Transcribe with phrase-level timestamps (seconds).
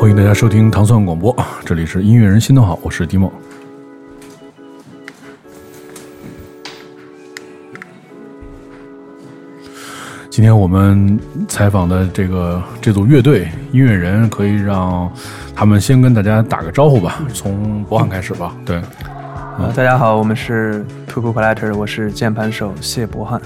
[0.00, 3.28] 欢迎大家收听糖蒜广播，这里是音乐人心头好，我是迪梦。
[10.30, 15.12] 今天我们采访的这个这组乐队音乐人，可以让
[15.52, 18.56] 他们先跟大家打个招呼吧，从博汉开始吧。
[18.64, 23.42] 对，啊，大家好，我们是 t t e r 我是键盘手谢博汉。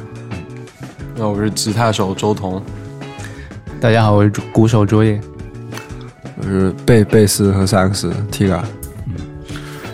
[1.17, 2.63] 那我是吉他手周彤。
[3.81, 5.19] 大家好，我是鼓手卓野。
[6.37, 8.63] 我是贝贝斯和萨克斯 Tiga。
[9.07, 9.15] 嗯，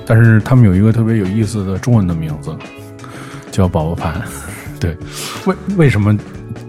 [0.07, 2.57] 但是他们有一个特别有意思的中文的名字，
[3.51, 4.23] 叫宝宝盘。
[4.81, 4.97] 对，
[5.47, 6.17] 为为什么？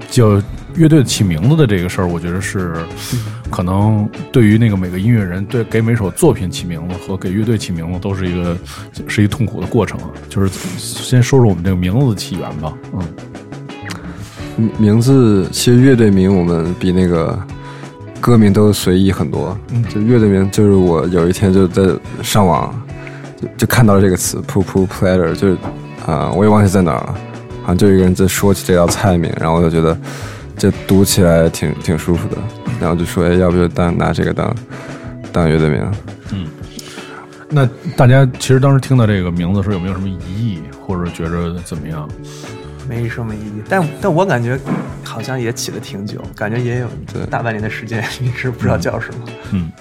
[0.09, 0.41] 叫
[0.73, 2.73] 乐队起名字的这个事儿，我觉得是
[3.51, 8.57] 可能对于那个每个音乐人，对给每首作品起名字和给乐队起名字都是一个
[9.07, 9.99] 是一个痛苦的过程。
[10.27, 10.49] 就是
[10.79, 12.73] 先说说我们这个名字的起源吧。
[14.57, 17.39] 嗯，名字其实乐队名我们比那个
[18.21, 19.57] 歌名都随意很多。
[19.71, 21.83] 嗯，就乐队名就是我有一天就在
[22.21, 22.73] 上网
[23.39, 25.57] 就就看到了这个词 “poo poo platter”，就是
[26.05, 27.75] 啊，我也忘记在哪儿了。
[27.75, 29.95] 就一个人在说起这道菜名，然后我就觉得
[30.57, 32.37] 这读起来挺挺舒服的，
[32.81, 34.55] 然后就说：“哎，要不就当拿这个当
[35.31, 35.91] 当乐队名？”
[36.33, 36.47] 嗯，
[37.47, 42.09] 那大家其实当时听到这个名字时候有没有什么疑义，或者觉着怎么样？
[42.89, 44.59] 没什么意义，但但我感觉
[45.03, 46.87] 好像也起了挺久，感觉也有
[47.29, 49.19] 大半年的时间 一直不知道叫什么。
[49.51, 49.71] 嗯，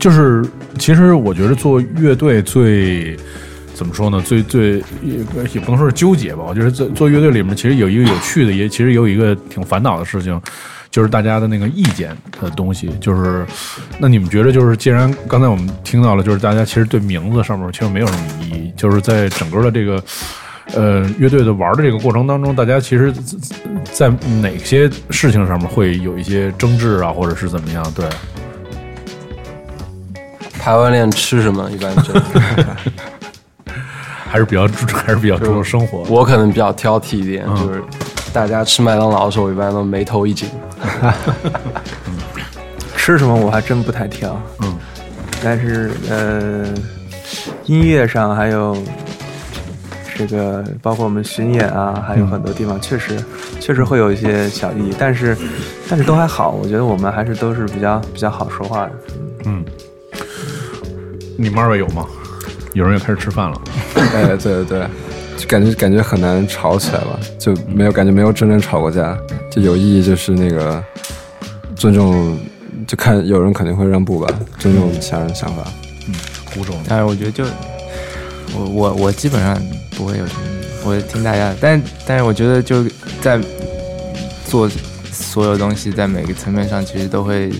[0.00, 0.44] 就是
[0.78, 3.16] 其实我觉得做乐队最。
[3.76, 4.20] 怎么说呢？
[4.24, 5.18] 最最也
[5.52, 6.44] 也不能说是纠结吧。
[6.46, 10.40] 我觉得做做乐队里面，其实有一个有趣的，也其实有一个挺烦恼的事情，
[10.92, 12.88] 就是大家的那个意见的东西。
[13.00, 13.44] 就是，
[13.98, 18.72] 那你们觉得，就是既然刚才我们听到了，就是大家其实对名字上面其实没有什么意义。
[18.76, 20.00] 就是在整个的这个
[20.72, 23.12] 呃乐队的玩的这个过程当中，大家其实，
[23.92, 24.08] 在
[24.40, 27.84] 哪些事情上面会有一些争执啊，或者是怎么样？
[27.94, 28.06] 对，
[30.58, 31.70] 排完练吃什么？
[31.70, 32.12] 一般就。
[34.26, 35.98] 还是比较注重， 还是比较注重生活。
[36.08, 37.80] 我可能比较挑剔一点，就是
[38.32, 40.48] 大家吃麦当劳的时候，我一般都眉头一紧。
[42.96, 44.76] 吃什么我还真不太挑，嗯，
[45.40, 46.66] 但是呃，
[47.66, 48.76] 音乐上还有
[50.16, 53.16] 这个，包括我们巡演啊，还有很多地方确实
[53.60, 55.36] 确实会有一些小意义，但是
[55.88, 58.92] 但是都还好，我觉得我们还是都是比较比较好说话的。
[59.46, 59.64] 嗯，
[61.36, 62.06] 你们二位有吗？
[62.72, 63.60] 有人也开始吃饭了，
[63.94, 64.86] 哎，对对对，
[65.36, 69.16] 就感觉感觉很难吵起来吧，就没有感觉没有真正吵过架，
[69.50, 70.82] 就有意义就是那个
[71.76, 72.36] 尊重，
[72.86, 75.62] 就看有人肯定会让步吧，尊重其他人想法。
[76.08, 76.14] 嗯，
[76.46, 77.44] 胡总，但是我觉得就
[78.56, 79.56] 我我我基本上
[79.96, 80.40] 不会有什么，
[80.84, 82.84] 我听大家，但但是我觉得就
[83.20, 83.40] 在
[84.46, 84.68] 做
[85.10, 87.52] 所有东西，在每个层面上其实都会。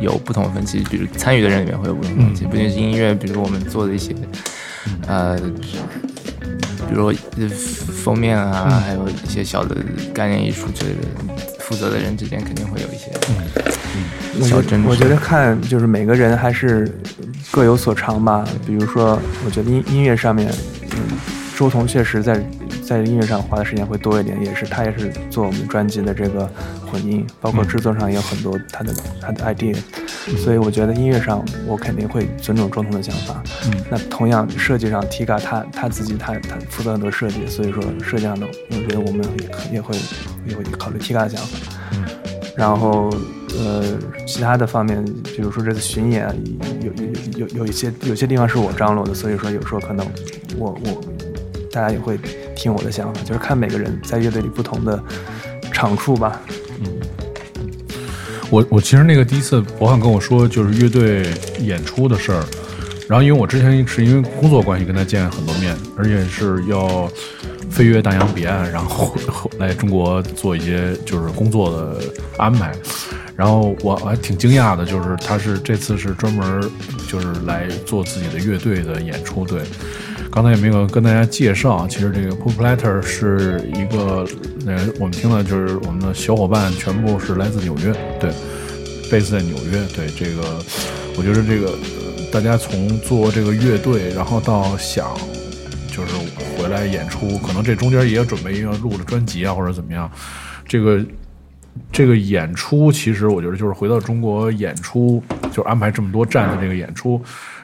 [0.00, 4.12] 有不同分歧，比如参与的人里面会有不同分歧，不仅是音乐，比如我们做的一些，
[5.06, 5.38] 呃，
[6.88, 7.12] 比如
[8.02, 9.76] 封面啊，还有一些小的
[10.12, 11.06] 概念艺术之类的，
[11.60, 13.12] 负责的人之间肯定会有一些
[14.44, 14.88] 小争执。
[14.88, 16.92] 我觉得看就是每个人还是
[17.52, 18.44] 各有所长吧。
[18.66, 20.81] 比如说，我觉得音音乐上面，嗯，
[21.62, 22.44] 周彤确实在。
[22.82, 26.50] 在音乐上花的时间会多一点，也是他也是做我们专辑的这个
[26.84, 29.76] 混音，包括制作上也有很多他的他的 idea，
[30.36, 33.42] 所以我觉得音乐上我肯定会尊重周彤的想法。
[33.66, 39.24] 嗯，那同样设计上，Tiga 他他自己他他负责很多设计，所以说设计上的我觉得我们
[39.72, 39.96] 也会
[40.46, 41.72] 也会考虑 Tiga 的想法。
[41.92, 42.04] 嗯，
[42.56, 43.10] 然后
[43.56, 43.84] 呃
[44.26, 45.02] 其他的方面，
[45.36, 46.28] 比如说这次巡演
[46.82, 50.04] 有有有有一些有些地方是我张罗的，所以说有时候可能
[50.58, 51.00] 我我
[51.72, 52.18] 大家也会。
[52.54, 55.02] 听我的想法，就是看每个人在乐队里不同的
[55.72, 56.40] 长处吧。
[56.78, 56.86] 嗯，
[58.50, 61.26] 我我其实那个第一次博翰跟我说就是乐队
[61.58, 62.44] 演出的事儿，
[63.08, 67.10] 然后因为我之前是因为工作关系跟他见很多面，而且是要
[67.68, 69.16] 飞越大洋彼岸，然后
[69.58, 72.00] 来中国做一些就是工作的
[72.36, 72.72] 安排，
[73.34, 76.70] 然后我还挺惊讶的，就是他是这次是专门
[77.08, 79.62] 就是来做自己的乐队的演出，对。
[80.32, 84.26] 刚才也没有跟大家介绍，其实这个 Poplatter 是一个，
[84.64, 88.30] 那我们听的就是我们的小伙伴全部是来自纽约，对
[89.10, 90.58] ，base 在纽约，对这个，
[91.18, 91.76] 我觉得这个
[92.32, 95.14] 大家从做这个乐队，然后到想
[95.88, 96.14] 就是
[96.56, 100.10] 回来演出，可能这中间也准备要录了专辑啊，或者怎么样，
[100.66, 101.04] 这个
[101.92, 107.22] 这个演出其实我觉得就是回到中国演出，就安排这么多站的这个演出。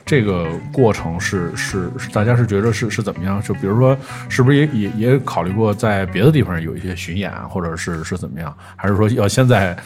[0.08, 3.42] 这个过程是是是，大家是觉得是是怎么样？
[3.42, 3.94] 就比如说，
[4.30, 8.56] 是不是也也也考虑过在别的地方有一些巡演，或者是是怎么样？
[8.74, 9.76] 还是说要先在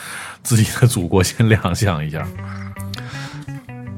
[0.44, 2.24] 自己的祖国先亮相一下？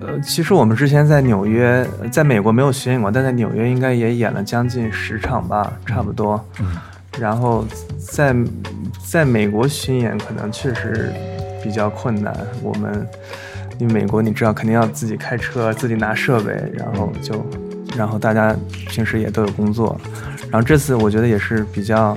[0.00, 6.42] 呃，其实我们之前在纽约，呃在美国没有巡演过，但在纽约应该也演了将近十场吧，差不多。
[6.58, 6.74] 嗯。
[7.20, 7.66] 然后
[7.98, 8.34] 在
[9.06, 11.12] 在美国巡演可能确实
[11.62, 13.06] 比较困难，我们
[13.78, 17.46] 因为美国你知道肯定要自己开车，自己拿设备，然后就
[17.96, 18.54] 然后大家
[18.88, 19.98] 平时也都有工作，
[20.50, 22.16] 然后这次我觉得也是比较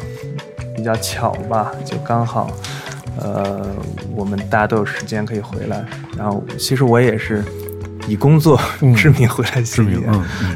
[0.75, 2.51] 比较巧吧，就刚好。
[3.19, 3.65] 呃，
[4.15, 5.83] 我们大家都有时间可以回来。
[6.15, 7.43] 然后，其实我也是
[8.07, 8.61] 以工作
[8.95, 9.63] 之名回来。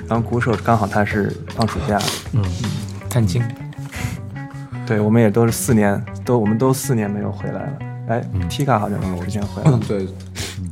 [0.08, 2.00] 然后鼓手刚好他是放暑假，
[2.34, 2.44] 嗯
[3.10, 3.42] 探亲。
[4.86, 7.74] 对，我们也都是四年，都我们都四年没有回来了。
[8.10, 10.08] 哎，Tika 好像之前回来了，对，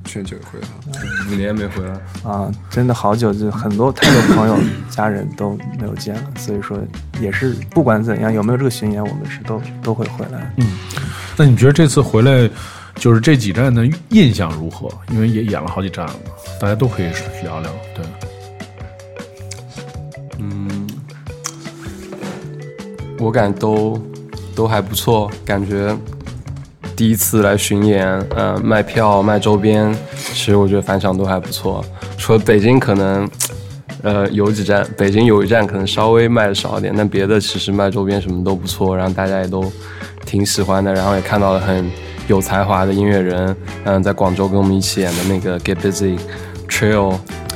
[0.05, 1.93] 劝酒回来了，五年没回来
[2.23, 4.57] 啊，真的好久，就很多太多朋友、
[4.89, 6.23] 家人都没有见了。
[6.37, 6.77] 所以说，
[7.19, 10.53] 也是不管怎样，有没有这个巡演，我们是都都会回来。
[10.57, 10.65] 嗯。
[11.37, 12.49] 那你觉得这次回来，
[12.95, 14.89] 就是这几站的印象如何？
[15.11, 16.15] 因为也演了好几站了，
[16.59, 17.07] 大家都可以
[17.43, 17.71] 聊聊。
[17.95, 18.05] 对，
[20.39, 20.89] 嗯，
[23.19, 24.01] 我感都
[24.53, 25.97] 都还不错，感觉
[26.99, 28.05] 第一次来巡演，
[28.35, 29.89] 呃，卖票卖周边，
[30.33, 31.81] 其实我觉得反响都还不错。
[32.17, 33.29] 除了北京可能，
[34.03, 39.71] 呃，有几站，北京有一站可能稍微卖的少一点，但别的其实卖周边什么都不错，然后大家也都。
[40.25, 41.89] 挺喜欢的，然后也看到了很
[42.27, 43.55] 有才华的音乐人，
[43.85, 46.19] 嗯，在广州跟我们一起演的那个 Get Busy
[46.67, 47.15] Trio，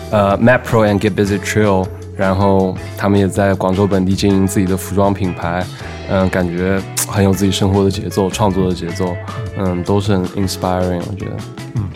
[0.10, 1.86] 呃，Map Pro and Get Busy Trio，
[2.18, 5.64] 然后他们也在广州本地经营自己的服装品牌，
[6.10, 9.16] 嗯，感觉很有自己生活的节奏，创作的节奏，
[9.58, 11.38] 嗯，都是很 inspiring，我觉得，
[11.76, 11.90] 嗯，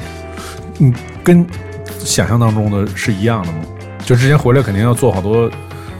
[0.79, 0.93] 嗯，
[1.23, 1.45] 跟
[1.99, 3.59] 想象当中的是一样的吗？
[4.05, 5.49] 就之前回来肯定要做好多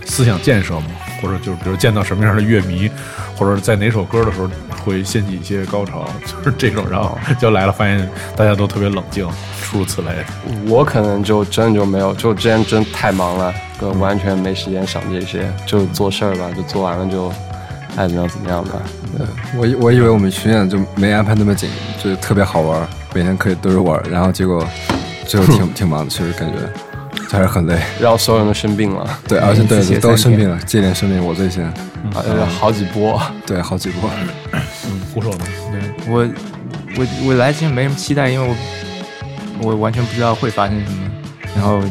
[0.05, 0.85] 思想建设嘛，
[1.21, 2.89] 或者就是比如见到什么样的乐迷。
[3.39, 4.49] 或者在哪首歌的时候
[4.83, 9.27] 会掀起一些高潮， 就是这种，然后就来了，发现大家都特别冷静，
[9.61, 10.07] 诸如此类。
[10.67, 13.53] 我可能就真就没有，就之前真太忙了，
[13.99, 17.31] 完全没时间想这些，就做事儿吧，就做完了就
[17.97, 18.81] 爱怎么样怎么样吧。
[19.57, 21.69] 我我以为我们巡演就没安排那么紧，
[22.01, 24.65] 就特别好玩，每天可以都是玩，然后结果
[25.25, 26.57] 最后挺 挺忙的，其实感觉。
[27.29, 31.69] 还是很累，然后所有人都生病了，对，而且对都生病了，接连生病，我最先，
[32.13, 34.09] 好好几波，对，好几波。
[34.53, 34.61] 嗯，
[35.13, 35.45] 胡说呢？
[35.69, 36.25] 对我，
[36.95, 38.55] 我我来之前没什么期待，因为
[39.59, 41.11] 我我完全不知道会发生什么，
[41.53, 41.81] 然后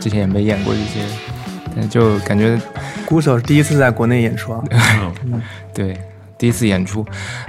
[0.00, 1.06] 之前也没演过这些，
[1.74, 2.60] 但就感觉
[3.06, 4.62] 鼓手是第一次在国内演出
[5.74, 5.98] 对，
[6.38, 7.06] 第一次演出，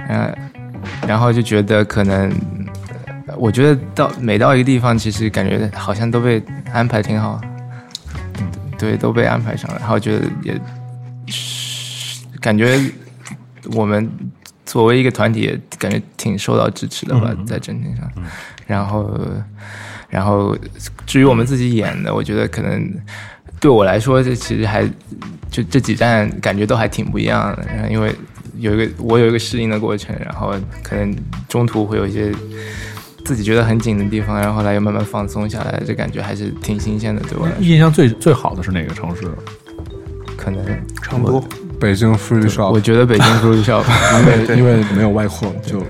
[0.08, 0.34] 嗯，
[1.06, 2.32] 然后就觉得可能。
[3.36, 6.40] 我觉得到每到一个地方，其实感觉好像都被
[6.72, 7.40] 安排挺好，
[8.78, 9.78] 对，都被安排上了。
[9.80, 10.60] 然后觉得也
[12.40, 12.78] 感觉
[13.72, 14.08] 我们
[14.64, 18.08] 作为一个团体，感觉挺受到支持的吧，在整体上。
[18.68, 19.18] 然后，
[20.08, 20.56] 然后
[21.04, 22.88] 至于我们自己演的，我觉得可能
[23.64, 24.86] 对我来说，这其实还
[25.50, 27.88] 就这几站感觉都还挺不一样的。
[27.90, 28.14] 因为
[28.58, 30.52] 有一个我有一个适应的过程，然后
[30.82, 31.16] 可能
[31.48, 32.30] 中途会有一些。
[33.24, 39.22] 自己觉得很紧的地方，然后后来又慢慢放松下来，这感觉还是挺新鲜的，对我印象最最好的是哪个城市？
[40.36, 40.62] 可能
[41.02, 41.42] 成都、
[41.80, 42.70] 北京 free shop。
[42.70, 43.82] 我觉得北京 free shop，
[44.20, 45.80] 因为因为没有外扩，就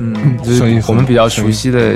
[0.44, 1.94] 声音我们比较熟悉的，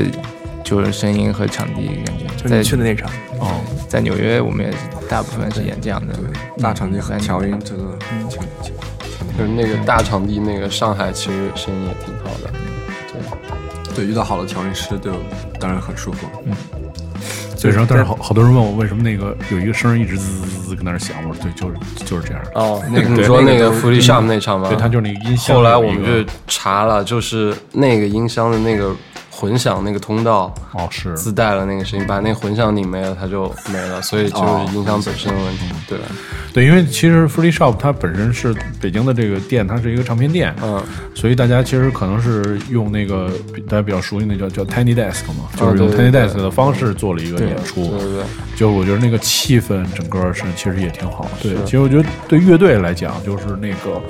[0.64, 2.48] 就是声音和场地感觉。
[2.48, 3.08] 在去的那场
[3.38, 4.72] 哦，在纽约我们也
[5.08, 6.14] 大部分是演这样的
[6.60, 7.98] 大场地和调音，这个
[9.36, 12.50] 就是那个大场地，那个上海其实声音也挺好的。
[13.94, 15.12] 对，遇到好的调音师就
[15.58, 16.26] 当然很舒服。
[16.44, 16.54] 嗯，
[17.56, 22.42] 所以说，但是好好多人问我为什么那个有一个声一直滋滋滋滋跟那儿响，我说对，就是就是这样。
[22.54, 24.68] 哦，那个你说那个福利上那场吗？
[24.68, 25.56] 对，他就是那个音箱。
[25.56, 28.94] 后来我们就查了，就是那个音箱的那个。
[29.38, 35.66] 混响那个通道哦是自带了那个声音，把那混响拧没了，它就没了，所以就是音响本身的问题。
[35.86, 35.98] 对，
[36.52, 40.82] 对，因为其实 Free Shop 它本身是北京的这个店，它是一个唱片店，嗯，
[41.14, 43.30] 所以大家其实可能是用那个
[43.68, 48.22] 大家比较熟悉那叫叫 Tiny Desk 嘛，就是用 Tiny Desk 的方式做了一个演出，对对对，
[48.56, 51.30] 就我觉得那个气氛整个是其实也挺好。
[51.40, 54.02] 对，其实我觉得对乐队来讲，就是那个。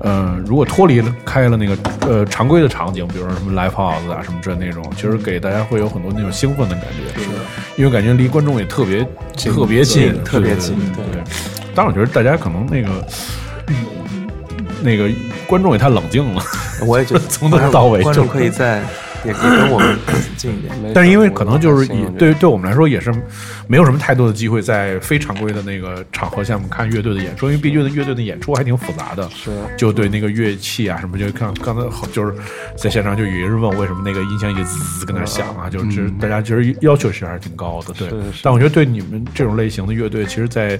[0.00, 7.28] 嗯，如果脱离了开了那个呃常规的场景，比如说什么 live house 啊什么这那种，其实给大家会有很多那种兴奋的感觉，是
[7.76, 9.04] 因为感觉离观众也特别
[9.36, 10.76] 特别近，特别近。
[10.94, 11.22] 对，
[11.74, 13.06] 但我觉得大家可能那个
[14.82, 15.10] 那个
[15.46, 16.42] 观众也太冷静了，
[16.86, 18.82] 我也觉得 从头到尾观众可以在
[19.24, 19.98] 也也跟我们
[20.36, 20.74] 近一点。
[20.94, 23.12] 但是因为可能就是以对对我们来说也是
[23.66, 29.28] 没有什么太多的机会在非常规的那个场合下面看乐队的演出，因为毕竟乐队的演出还挺复杂的。
[29.30, 32.34] 是就对那个乐器啊什么，就看刚才好就是
[32.76, 38.08] 在现场就有人问为什么那个音箱一直滋滋滋跟那响啊，就是大家其实要求其实还是挺高的，对。
[38.42, 40.78] 但我觉得对你们这种类型的乐队，其实，在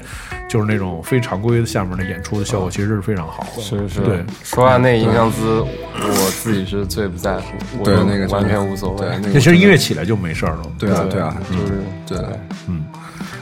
[0.48, 3.62] 就是那种非常规的下面的演出的效果其实是非常好的。
[3.62, 8.98] 是是，对，说完那音箱资，我自己是最不在乎，我就对那个完全无所谓。
[8.98, 10.62] 对，那个其实音乐起来就没事儿了。
[10.78, 12.18] 对啊对啊，就是对。
[12.68, 12.84] 嗯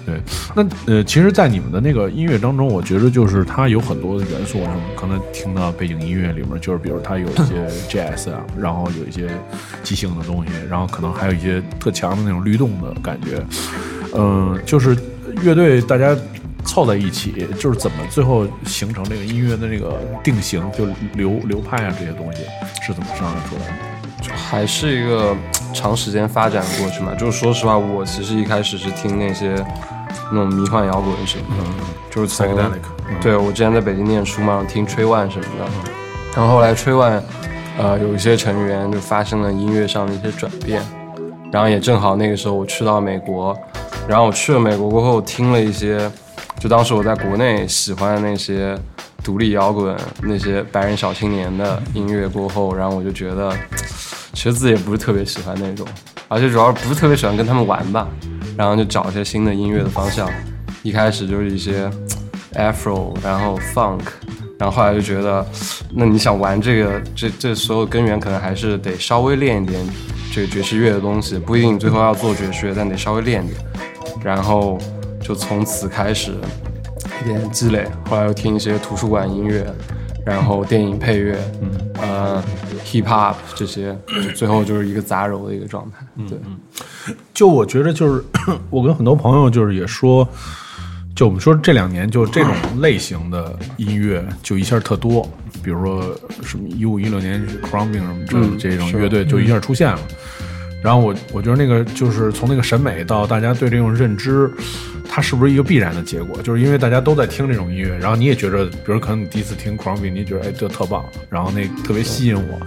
[0.06, 0.20] 对，
[0.54, 4.60] 那呃，其实，在你们的那个音乐当中，我觉得就是它有很多的元素，
[4.94, 9.28] 可能听到背景音乐里面，就是比如它有一些 jazz 啊，然后有一些
[9.82, 13.44] 即兴的东西，然后可能还有一些特强的那种律动的感觉，
[14.14, 14.96] 嗯、就是
[15.42, 16.16] 乐队大家
[16.64, 22.42] 凑在一起，就是怎么最后形成这个音乐的这个定型，就流流派啊这些东西
[22.80, 23.95] 是怎么商量出来的？
[24.34, 25.34] 还是一个
[25.72, 27.14] 长时间发展过去嘛。
[27.14, 29.54] 就是说实话，我其实一开始是听那些
[30.32, 31.64] 那种迷幻摇滚什么的，
[32.10, 35.64] 就是从 psychedelic，嗯对我之前在北京念书嘛，听吹万什么的，
[36.34, 37.22] 然后后来吹万，
[37.78, 40.82] 呃，有一些成员就发生了音乐上的一些转变，
[41.52, 43.56] 然后也正好那个时候我去到美国，
[44.08, 46.10] 然后我去了美国过后听了一些，
[46.58, 48.76] 就当时我在国内喜欢的那些
[49.26, 53.52] 独立摇滚、那些白人小青年的音乐过后，然后我就觉得，
[54.32, 55.84] 其实自己也不是特别喜欢那种，
[56.28, 58.06] 而且主要不是特别喜欢跟他们玩吧，
[58.56, 60.30] 然后就找一些新的音乐的方向，
[60.84, 61.90] 一开始就是一些
[62.54, 64.02] Afro，然后 Funk。
[64.58, 65.44] 然后后来就觉得，
[65.92, 69.86] 那你想玩这个，这这所有根源可能还是得稍微练一点
[70.32, 73.58] 这个爵士乐的东西，不一定最后要做爵士乐，但得稍微练点。
[74.24, 74.78] 然后
[75.20, 76.32] 就从此开始
[77.20, 79.66] 一点积累，后来又听一些图书馆音乐，
[80.24, 81.70] 然后电影配乐，嗯，
[82.00, 82.44] 呃
[82.84, 86.06] ，hip hop 这些，就最后就是一个杂糅的一个状态。
[86.28, 86.38] 对，
[87.32, 88.24] 就我觉得，就是
[88.70, 90.26] 我跟很多朋友就是也说，
[91.14, 95.28] 就我们说这两年就这种类型的音乐就一下特多，
[95.62, 96.02] 比如说
[96.42, 99.98] 什么一五一六年 Crumbing 什么这、嗯这种乐队就一下出现了。
[100.82, 104.48] 然后我我觉得那个就是从那个审美到大家对这种认知，
[105.08, 106.40] 它是不是一个必然的结果？
[106.42, 112.60] 就是因为大家都在听这种音乐，然后你也觉得，比如可能你第一次听 Crumbing，你觉得哎这特棒，然后那特别吸引我，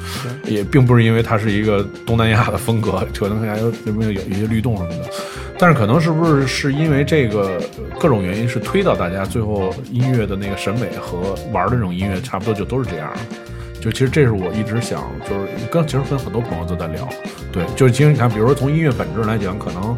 [0.44, 5.10] 也并不是因为它是一个东南亚的风格，可能还有有没有有一些律动什么的，
[5.58, 13.49] 但是可能是不是是因为这个呃各种原因是推到大家最后音乐的那个审美和玩的这种音乐差不多就都是这样的。
[13.82, 17.08] 就其实这是我一直想，就是跟其实跟很多朋友都在聊，
[17.52, 19.98] 对，就是其实你看，比如说从音乐本质来讲，可能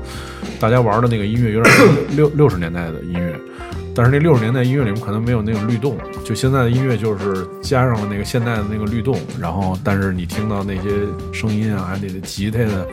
[0.59, 1.75] 大家玩的那个音乐有点
[2.15, 3.33] 六六十年代的音乐，
[3.95, 10.89] 但是那六十年代音乐里面可能没有那种律动，就现在的音乐就是加上了那个现代的那个律动，然后但是你听到那些
[11.33, 12.87] 声音啊，还有那个吉他的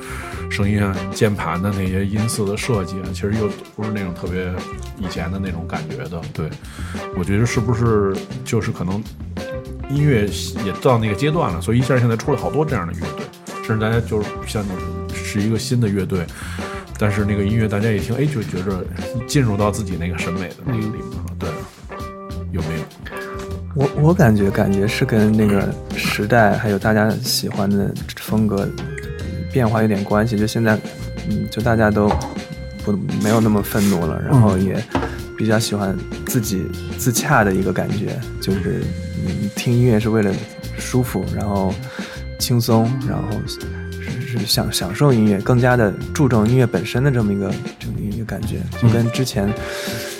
[0.50, 4.50] 声音啊，键盘的那些音色的设计啊，其实又不是那种特别
[4.99, 6.21] 以前的那种感觉的。
[6.33, 6.49] 对，
[7.16, 9.02] 我觉得是不是就是可能
[9.90, 10.26] 音乐
[10.64, 13.25] 也到那个阶段了，所以一下现在出了好多这样的乐队，
[13.66, 14.71] 甚至大家就是像你
[15.14, 16.26] 是一个新的乐队，
[16.99, 18.85] 但是那个音乐大家一听，哎，就觉着
[19.26, 21.37] 进入到自己那个审美的那个里面了。
[21.38, 21.49] 对，
[22.52, 22.85] 有没有？
[23.75, 28.68] 我我感觉感觉是跟那个时代还有大家喜欢的风格
[29.52, 30.37] 变化有点关系。
[30.37, 30.76] 就现在，
[31.30, 32.11] 嗯，就大家都
[32.85, 32.92] 不
[33.23, 34.83] 没有那么愤怒了，然后也
[35.37, 36.66] 比较喜欢自己
[36.97, 38.83] 自洽的一个感觉，就是
[39.25, 40.32] 你听音乐是为了
[40.78, 41.75] 舒服，然后
[42.38, 43.58] 轻松，然后是
[44.38, 49.52] 是享享受音乐，更加的注重音乐本身的这么一个这么一个感觉，就跟之前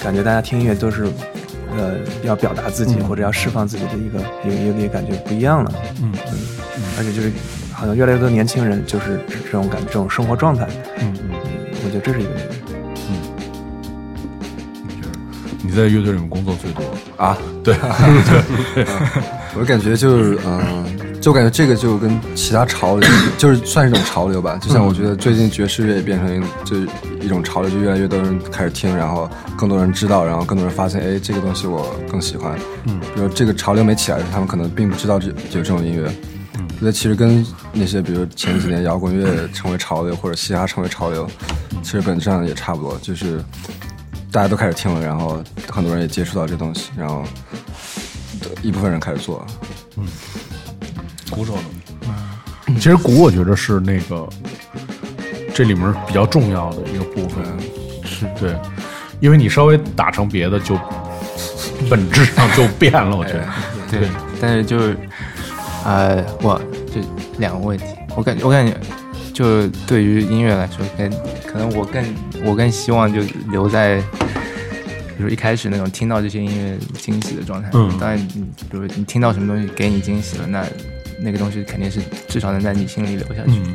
[0.03, 1.07] 感觉大家听音乐都是。
[1.77, 6.11] 呃，要表达自己或者要释放自己的一个一个一个一个感觉不一样了，嗯。
[6.33, 7.31] 嗯，而且就是
[7.73, 10.67] 好像越来越多年轻人就是这种感这种生活状态，
[10.99, 11.15] 嗯。
[11.23, 11.31] 嗯，
[11.85, 12.31] 我觉得这是一个
[15.69, 16.83] 你在乐队里面工作最多
[17.19, 17.77] 啊，对，
[19.55, 23.07] 我感觉就是，嗯、就感觉这个就跟其他潮流，
[23.37, 24.59] 就是算是一种潮流吧。
[24.63, 26.75] 就像我觉得最近爵士乐也变成就
[27.23, 32.59] 一种潮流，就越来越多人开始听，然后更多人知道，然后更多人发现，哎，这个东西我更喜欢。
[32.87, 36.11] 嗯，比如这个潮流没起来的，他们可能并不知道这有这种音乐。
[36.59, 37.45] 嗯，我觉得其实跟
[37.75, 41.29] 那些比如前几年摇滚乐成为潮流，或者嘻哈成为潮流，
[41.83, 43.39] 其实本质上也差不多，就是
[44.31, 47.25] 大家都开始听了，然后很多人也接触到这东西，然后
[48.63, 49.47] 一部分人开始做。
[49.97, 50.07] 嗯
[51.31, 51.61] 鼓手呢？
[52.77, 54.27] 其实鼓我觉得是那个
[55.55, 57.45] 这里面比较重要的一个部分，
[58.03, 58.57] 是对，
[59.21, 60.77] 因为你稍微打成别的就
[61.89, 63.47] 本质上就变了，我觉得。
[63.91, 64.09] 对，
[64.41, 64.97] 但是就是，
[65.85, 67.01] 呃，我就
[67.39, 67.85] 两个问题，
[68.17, 68.75] 我感觉我感觉
[69.35, 71.11] 就对于音乐来说，可能
[71.47, 72.03] 可能我更
[72.45, 74.01] 我更希望就留在，
[75.17, 77.69] 比如一开始那种听到这些音乐惊喜的状态。
[77.75, 77.99] 嗯。
[77.99, 80.65] 当然，你比如你听到什么东西给你惊喜了，那
[81.21, 83.51] 那个东西肯定是至少能在你心里留下去。
[83.51, 83.75] 嗯。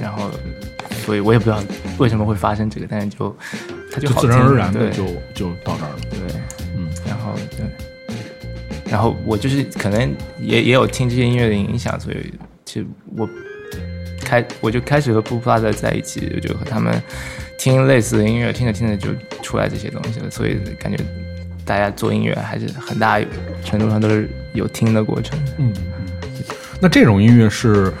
[0.00, 0.30] 然后，
[1.04, 1.62] 所以我也不知道
[1.98, 3.36] 为什么会发生这个，但是就
[3.92, 5.04] 它就自然而然的就
[5.34, 5.96] 就到这儿了。
[6.10, 6.20] 对，
[6.76, 6.88] 嗯。
[7.06, 7.66] 然后对，
[8.90, 12.32] 然后我就是可能也也有听这些音乐的影响，所以
[12.64, 13.28] 其实我
[14.26, 17.00] 开我就开始和布拉德在一起，就和他们
[17.56, 20.98] 听类似的音乐，听着听着就出来这些东西了，所以感觉
[21.64, 23.20] 大家做音乐还是很大
[23.64, 25.38] 程度上都是有听的过程。
[25.58, 25.72] 嗯，
[26.80, 27.92] 那这种音乐是，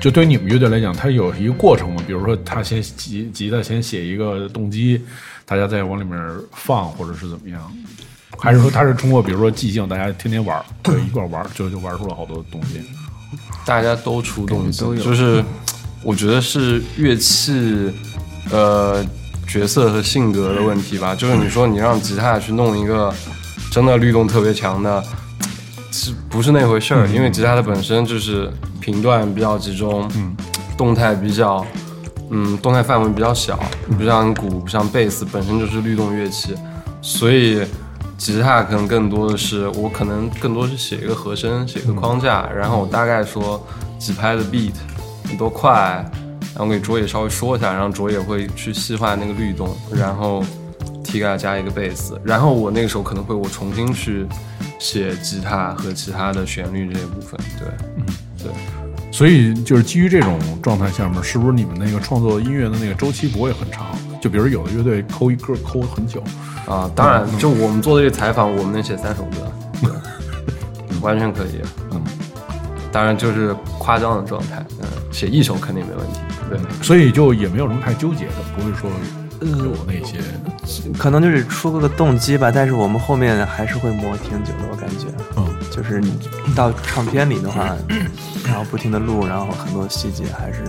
[0.00, 2.02] 就对于你们乐队来讲，它有一个过程吗？
[2.06, 5.04] 比如说，他先吉吉他先写一个动机，
[5.44, 6.18] 大家再往里面
[6.52, 7.60] 放，或者是怎么样？
[8.38, 12.80] 还是说他是通过比如说即兴，大家天天玩儿，对，一块玩儿，就就玩出了好多东西？
[13.64, 15.42] 大家都出动机，都有就是
[16.04, 17.90] 我觉得是乐器，
[18.50, 19.02] 呃，
[19.48, 21.14] 角色和性格的问题吧。
[21.14, 23.12] 就是你说你让吉他去弄一个
[23.72, 25.02] 真的律动特别强的，
[25.90, 27.08] 是不是那回事儿？
[27.08, 30.36] 因为吉他它本身就是频段比较集中，嗯，
[30.76, 31.64] 动态比较，
[32.30, 33.58] 嗯，动态范围比较小，
[33.96, 36.54] 不像鼓，不像贝斯，本身就是律动乐器，
[37.00, 37.64] 所以
[38.18, 43.66] 吉他可能更多的是我可能更多是写一个和声，写一个框架，然后我大概说
[43.98, 44.72] 几拍的 beat
[45.36, 46.04] 多快，
[46.54, 50.44] 然后给卓野稍微说一下，然后卓野会去细化那个律动，然后
[51.02, 54.26] T 给他加一个贝斯，然后我那个时候可能会我重新去
[54.78, 58.04] 写吉他和其他的旋律这些部分，对，嗯
[58.38, 58.52] 对。
[59.10, 63.86] 所以就是基于这种状态下面，是不是你们那个创作音乐的那个周期不会很长？
[64.20, 66.20] 就比如有的乐队抠一歌抠很久，
[66.66, 69.52] 啊，当然，就我们做的这个采访，我们能写三首歌，
[69.82, 71.60] 对 完全可以。
[71.92, 72.02] 嗯，
[72.90, 76.18] 当然就是夸张的状态，嗯，写一首肯定没问题。
[76.50, 78.90] 对，所以就也没有什么太纠结的，不会说
[79.40, 80.18] 有那些
[80.98, 85.06] 可能就是出个动机吧，但是我们后面还是会磨挺久的，我感觉。
[85.36, 86.12] 嗯就是你
[86.54, 87.74] 到唱片里的话，
[88.46, 90.62] 然后不停的录，然后很多细节还是，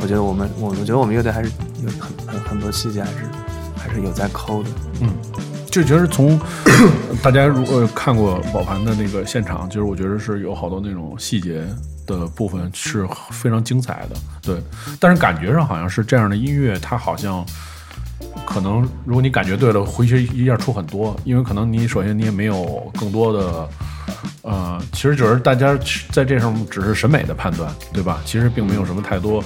[0.00, 1.50] 我觉得我们我我觉得我们乐队还是
[1.82, 3.16] 有很很很多细节还是
[3.76, 4.68] 还是有在抠的。
[5.00, 5.08] 嗯，
[5.72, 6.38] 就觉得从
[7.24, 11.64] 大家如果看过宝盘的那个现场，就是我觉得是有好多那种细节
[12.06, 14.62] 的部分是非常精彩的，对。
[15.00, 17.42] 但是感觉上好像是这样的音乐，它好像
[18.44, 23.66] 可能如果你感觉对了，回去一下出很多，因为可能你首先你也没有更多的。
[24.42, 25.78] 呃，其实就是大家
[26.10, 28.20] 在这上只是审美的判断，对吧？
[28.24, 29.42] 其实并没有什么太多，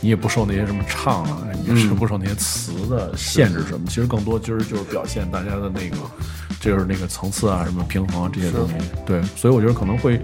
[0.00, 3.86] 你也不受那些什么唱啊，也是不受那些词的限制什么。
[3.86, 5.96] 其实更多其实就是表现大家的那个，
[6.60, 8.74] 就是那个层次啊，什么平衡啊这些东西。
[9.04, 10.18] 对，所以我觉得可能会，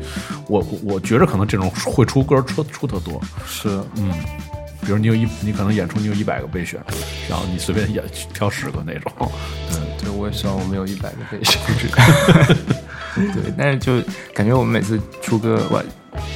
[0.49, 3.21] 我我觉着可能这种会出歌出出特多。
[3.47, 4.11] 是，嗯，
[4.81, 6.83] 比如你有一，你可能演出你有一百个备选，
[7.29, 9.13] 然后你随便演挑十个那种。
[10.01, 11.61] 对，我也希望我们有一百个备选。
[13.33, 14.01] 对，但是就
[14.33, 15.83] 感觉我们每次出歌，我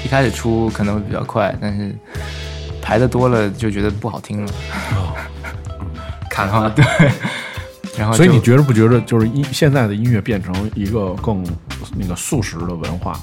[0.04, 1.94] 一开始出可能会比较快，但是
[2.80, 4.52] 排的多了就觉得不好听了。
[6.30, 6.84] 看啊，对，
[7.98, 11.44] 然后所以你觉得不觉得，就是音现在的音乐变成一个更
[11.96, 13.18] 那个速食的文化？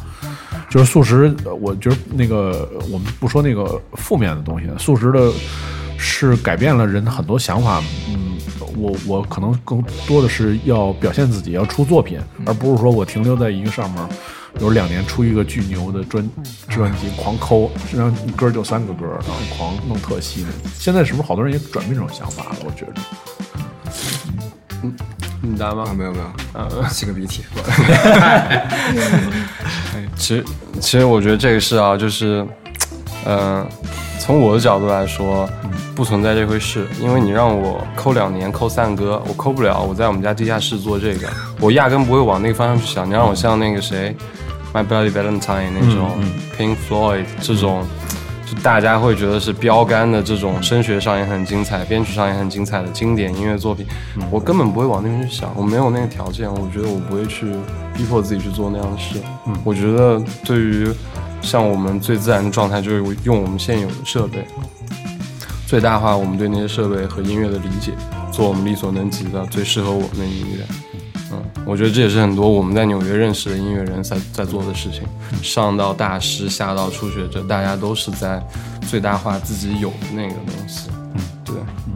[0.69, 5.31] 就是速食，呃我觉得那个我们不说那个负面的东西，速食的
[5.97, 7.81] 是改变了人很多想法。
[8.09, 8.34] 嗯，
[8.77, 14.07] 我我可能更多的是要表现自己，要出作品，而不是说我停留在一个上面。
[14.61, 16.29] 有两年出一个巨牛的专
[16.69, 20.45] 专辑，狂抠，然后一歌就三个歌，然后狂弄特细。
[20.79, 22.55] 现在是不是好多人也转变这种想法了？
[22.63, 22.93] 我觉得。
[25.41, 25.93] 你答吗啊，？
[25.93, 27.43] 没有没有，呃，擤个鼻涕。
[30.15, 30.45] 其实，
[30.79, 32.47] 其实我觉得这个是啊，就是，
[33.25, 33.67] 呃，
[34.25, 35.47] 从我的角度来说，
[35.95, 36.87] 不存在这回事。
[36.99, 39.79] 因为你让我抠两年抠三歌，我抠不了。
[39.83, 43.07] 我在我们家地下室做这个，我压根不会往那个方向去想。
[43.07, 44.15] 你让我像那个谁
[44.73, 47.85] ，My Bloody Valentine 那种、嗯 Pink Floyd 这种，
[48.47, 53.85] 就大家会觉得是标杆的这种声学上也很精彩、编曲上也很精彩的经典音乐作品，
[54.31, 57.45] 我根本不会往那边去想，我没有那个条件，我觉得我不会去
[57.93, 59.19] 逼迫自己去做那样的事。
[59.45, 60.91] 嗯我觉得对于
[61.45, 64.43] 像我们最自然的状态，就是用我们现有的设备，
[65.67, 67.93] 最大化我们对那些设备和音乐的理解，
[68.31, 70.65] 做我们力所能及的最适合我们的音乐。
[71.31, 75.03] 嗯，我觉得这也是很多我们在纽约认识的音乐人在在做的事情，
[75.41, 78.43] 上到大师，下到初学者，大家都是在
[78.87, 80.89] 最大化自己有的那个东西。
[81.13, 81.55] 嗯，对。
[81.87, 81.93] 嗯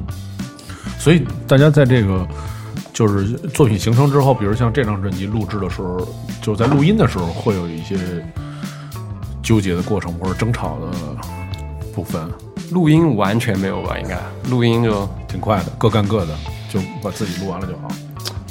[1.00, 2.28] 所以大家在这个
[2.92, 6.06] 就是作品形成之后，比如像这张专辑录制的时候，
[6.42, 7.96] 就是在录音的时候会有一些
[9.50, 10.96] 纠结的过程或者争吵的
[11.92, 12.22] 部分。
[12.70, 13.98] 录音完全没有吧？
[14.00, 14.16] 应该
[14.52, 16.38] 录音就挺快的，各干各的，
[16.72, 17.88] 就把自己录完了就好。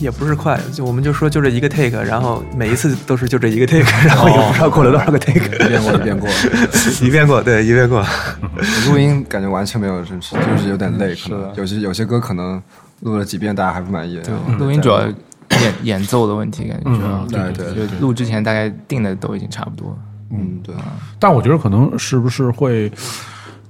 [0.01, 6.29] 也不是快，就我们就说就这一个 take，然后每一次都是就这一个 take， 然后也不知道过了多少个 take，一遍过一遍过，
[7.07, 8.05] 一遍过，对，一遍过。
[8.91, 12.61] 录音感觉完全没有就是，就是有点累，可能有些有些歌可能
[13.03, 14.21] 录了几遍大家还不满意。
[14.25, 19.97] 对录音主要演演奏的问题，感觉主要对对就录之前大概定的都已经差不多。
[20.31, 20.75] 嗯，对。
[21.19, 22.91] 但我觉得可能是不是会。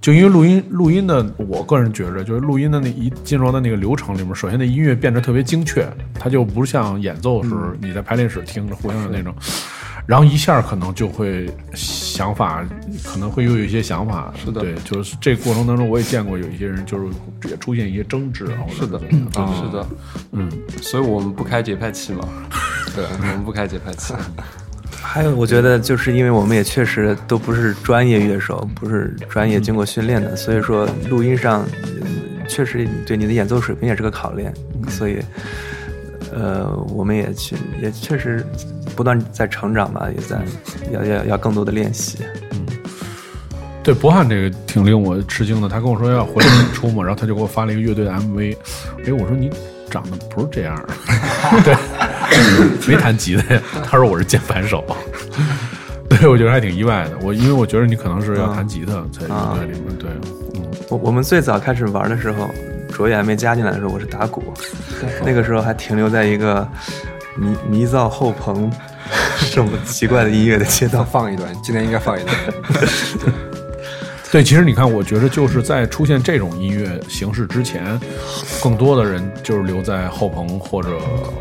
[0.01, 9.35] 就因为录音录音的，我个人觉着，就是录音的那一进入到那个流程里面，首先那音乐变得特别精确，它就不像演奏时你在排练室听着互相的那种，
[10.07, 12.65] 然后一下可能就会想法
[13.03, 17.13] 可能会又有一些想法，是的，对，就是这过程当中我也见过有一些人就是
[17.51, 18.99] 也出现一些争执，是的，
[19.35, 19.87] 啊，是的，
[20.31, 20.49] 嗯，
[20.81, 22.21] 所以我们不开节拍器嘛，
[22.95, 24.15] 对，我们不开节拍器。
[25.19, 31.67] 还有，我觉得就是因为我们也确实都不是专业乐手，不是专业经过训练的，所以说录音上
[32.47, 34.55] 确实对你的演奏水平也是个考验。
[34.89, 35.19] 所以，
[36.33, 38.47] 呃，我们也去也确实
[38.95, 40.41] 不断在成长吧，也在
[40.93, 42.19] 要要要更多的练习。
[42.53, 42.65] 嗯，
[43.83, 48.57] 对，博翰这个挺令我吃惊的，他跟我说要回来演出嘛，然后他就给我发了一个乐队的 MV。
[49.05, 49.51] 哎，我说你
[49.91, 51.77] 长得不是这样的， 对。
[52.87, 53.61] 没弹吉他呀？
[53.85, 54.85] 他说我是键盘手。
[56.09, 57.13] 对，我觉得还挺意外的。
[57.23, 59.97] 我因为我觉得你可能是要弹吉他才在里面。
[59.99, 60.11] 对，
[60.55, 62.51] 嗯，我我们最早开始玩的时候，
[62.93, 64.53] 卓也没加进来的时候，我是打鼓。
[65.25, 66.67] 那个时候还停留在一个
[67.35, 68.71] 迷迷造后棚
[69.51, 71.05] 这么奇怪的音乐的阶段。
[71.05, 72.37] 放一段，今天应该放一段。
[74.33, 77.99] 对，其实你看，我觉得就是在出现这种音乐形式之前，
[78.63, 80.91] 更多的人就是留在后朋或者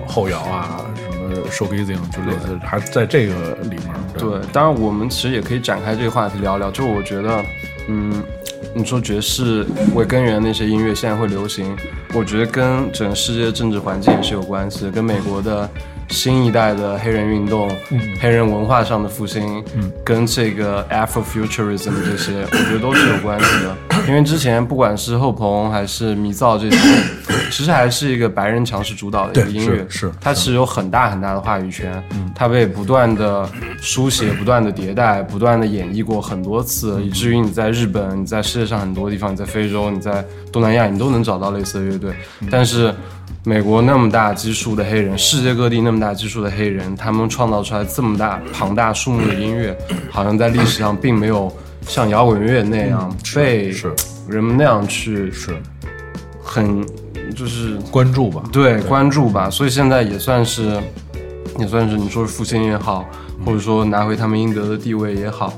[0.08, 3.94] 后摇啊，什么 showgazing 就类似，还在这个里面。
[4.18, 6.72] 对，当然我们其实也可以展开这个话题聊聊。
[6.72, 7.44] 就我觉得，
[7.90, 8.24] 嗯，
[8.74, 11.76] 你说爵士为根源那些音乐现在会流行，
[12.14, 15.70] 我觉得跟整个世界政治环境也是有关系，跟美国的。
[16.10, 17.70] 新一代的黑人运动，
[18.20, 19.64] 黑人文化上的复兴，
[20.04, 23.76] 跟这个 Afrofuturism 这些， 我觉得都是有关系的。
[24.08, 26.78] 因为之前不管是后朋还是迷造这些，
[27.52, 32.02] 其实还是一个白人强势主导的一个音乐，是它其实有很大很大的话语权，
[32.34, 33.50] 它被不断的
[33.82, 42.16] 书写、不断的迭代、不断的演绎过很多次，以至于你在日本、你在世界上很多地方、你在非洲、你在东南亚，你都能找到类似的乐队，
[42.50, 42.94] 但是。
[43.48, 49.74] 美国那么大基数的黑人，世界各地那么大基数的黑人，他们创造出来这么大庞大数目的音乐，
[50.12, 51.50] 好像在历史上并没有
[51.84, 53.74] 像摇滚乐那样被
[54.28, 55.56] 人们那样去是
[56.44, 56.86] 很
[57.34, 58.44] 就是关注吧？
[58.52, 59.50] 对，关注吧。
[59.50, 60.78] 所以现在也算是
[61.58, 63.08] 也算是你说是复兴也好，
[63.46, 65.54] 或者说拿回他们应得的地位也好，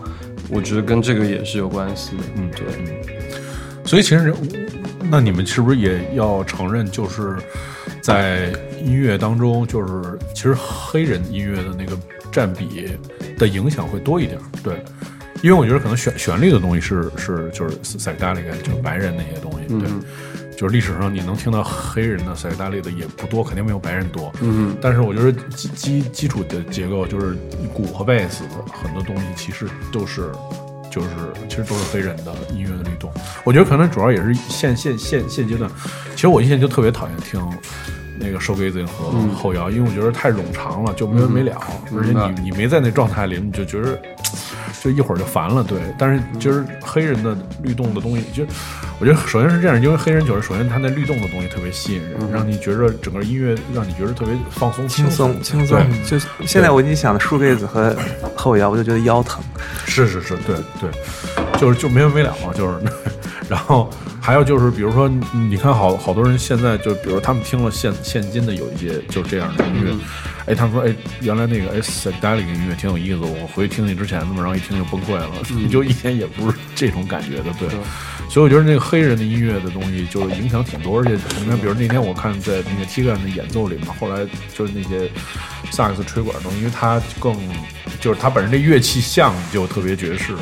[0.48, 2.24] 我觉得跟这个也是有关系的。
[2.36, 2.68] 嗯，对。
[3.84, 4.32] 所以其实，
[5.10, 7.36] 那你们是不是也要承认，就是？
[8.02, 8.52] 在
[8.84, 11.98] 音乐当中，就是其实黑人音乐的那个
[12.32, 12.88] 占比
[13.38, 14.84] 的影响会多一点，对，
[15.42, 19.90] 因为我觉得可能旋旋律的东西是是就是塞达里就是白人那些东西，对，
[20.58, 27.36] 就是历史上你能听到黑人的塞达里的也不多，肯定没有白人多，嗯，但是我觉得基基基础的结构就是
[27.74, 30.32] 鼓和贝斯很多东西其实都是
[30.90, 31.10] 就是
[31.48, 33.12] 其实都是黑人的音乐的律动，
[33.44, 35.70] 我觉得可能主要也是现现现现阶段，
[36.16, 37.42] 其实我现在就特别讨厌听。
[38.22, 41.58] 那个收割子和后摇，因为我觉得太冗长了，就没完没了。
[41.96, 43.98] 而且你你没在那状态里，你就觉得
[44.84, 45.64] 就一会儿就烦了。
[45.64, 48.44] 对，但是就是黑人的律动的东西，就
[49.00, 55.80] 我觉得首先是这样，因为黑人就是首先它那律动的东西特别吸引人，让你觉着整个音乐让你觉得特别放松、轻松、轻松。
[56.06, 57.96] 就现在我已经想竖贝子和
[58.36, 59.42] 后摇，我就觉得腰疼。
[59.86, 60.90] 是是是，对对，
[61.60, 62.80] 就是就没完没了嘛，就是，
[63.50, 63.90] 然后。
[64.22, 65.10] 还有就是，比如说，
[65.50, 69.92] 你看，好好多人现在就，比如他们听了现现今的有一些就这样的音乐，
[70.46, 77.70] 哎，他们说，哎，原来那个哎，psychedelic 音乐挺有意思，我回去听听之前的嘛，然后一听就崩溃了，你 就一点也不是这种感觉的，对。
[78.30, 85.10] 所以我觉得那个黑人的音乐的东西就是影响挺多，而且你看，比如那天我看在那个 T 干的演奏里面，后来就是那些
[85.72, 87.36] 萨克斯、吹管东西，因为它更
[88.00, 90.36] 就是它本身这乐器像就特别爵士。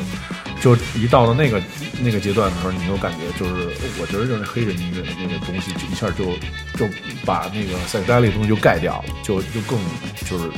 [0.60, 1.62] 就一到了那个
[2.02, 3.68] 那个阶段的时候，你就感觉，就是
[4.00, 6.32] 我觉得就是黑人音乐的那个东西，就一下就
[6.76, 6.92] 就
[7.24, 9.78] 把那个塞达利东西就盖掉了，就就更
[10.28, 10.50] 就是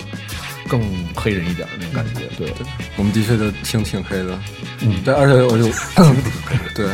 [0.66, 0.80] 更
[1.14, 2.22] 黑人一点那种感觉。
[2.38, 2.50] 对，
[2.96, 4.40] 我们的确就挺挺黑的，
[4.80, 5.66] 嗯，对，而且我就
[6.80, 6.90] 对，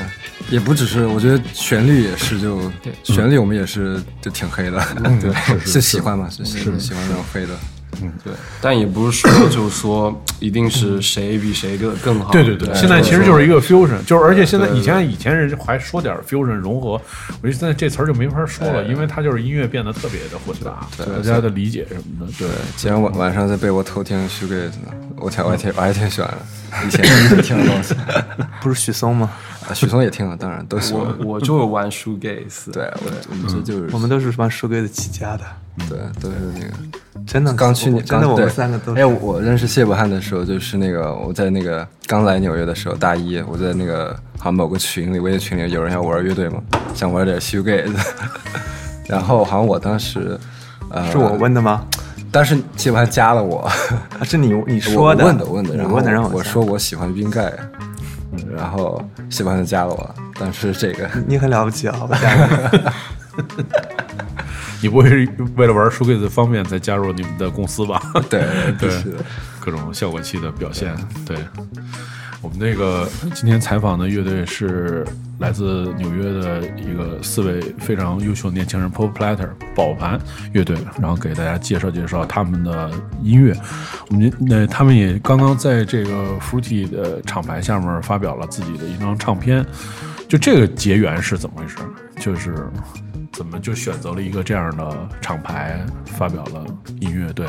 [0.50, 2.60] 也不只是，我觉得旋律也是，就
[3.04, 4.82] 旋律我们也是就挺黑的，
[5.20, 6.44] 对，是喜欢嘛，是。
[6.44, 7.54] 是喜欢那种黑的。
[8.02, 12.30] 嗯，对，但也不是说就是说一定是谁比谁更更好。
[12.30, 17.00] 对对对，现在其实就是一个 fusion，就是而且现在以前以前人还说点 fusion 融合，我
[17.42, 22.32] 觉得现在这词儿就没法说了，因为它就是音乐变得特别的混杂，大家的理解什么的。
[22.38, 22.46] 对，
[22.76, 27.00] 今天晚晚上在被窝偷听 Shoegaze 呢，我挺我还挺我还挺喜欢的，以前
[27.34, 27.94] 没听的东西。
[28.60, 29.30] 不是许嵩吗？
[29.68, 31.02] 啊，许嵩也听了，当然都喜欢。
[31.18, 35.44] 我我就是玩 shoegaze，对，我我们这就是我们都是玩 shoegaze 起家的，
[35.88, 36.72] 对，都是那个。
[37.26, 39.00] 真的，刚去年真的，我们三个都是。
[39.00, 46.62] 哎，我认识谢伯翰的时候，就是那个我在那个刚来纽约的时候，大一，我在那个好像某个群里，微信群里有人要玩乐队嘛，
[46.94, 47.92] 想玩点 shoegaze，
[49.08, 50.38] 然后好像我当时，
[50.90, 51.84] 呃，是我问的吗？
[52.30, 57.52] 当时谢伯翰加了我，啊，是你你说的，问的问的，然后你问的让我加说我喜欢冰盖，
[58.44, 62.16] 嗯然后谢伯翰就加了我，但是这个你很了不起啊，你。
[64.82, 67.98] 你不会是为了玩 shoegaze 方便才加入你们的公司吧？
[68.28, 68.44] 对
[68.78, 68.90] 对
[69.58, 70.94] 各种效果器的表现。
[71.24, 71.66] 对，我
[72.58, 75.06] 那个今天采访的乐队是
[75.38, 80.18] 来自纽约的一个四位非常优秀的年轻人 Pop Platter 宝盘
[80.52, 82.90] 乐队，然后给大家介绍介绍他们的
[83.22, 83.54] 音乐。
[84.08, 89.64] 我们那他们也刚刚在这个 Fruity 的厂牌下面发表了自己的一张唱片。
[90.28, 91.76] 就这个结缘是怎么回事？
[92.18, 92.68] 就是
[93.32, 96.64] 怎么就选择了一个这样的厂牌，发表了
[97.00, 97.32] 音乐？
[97.32, 97.46] 对，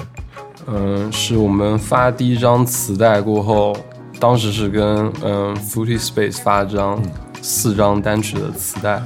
[0.68, 3.76] 嗯，是我们发第一张磁带过后，
[4.20, 7.02] 当时是跟嗯 Footy Space 发这张
[7.42, 9.02] 四张单曲的磁带，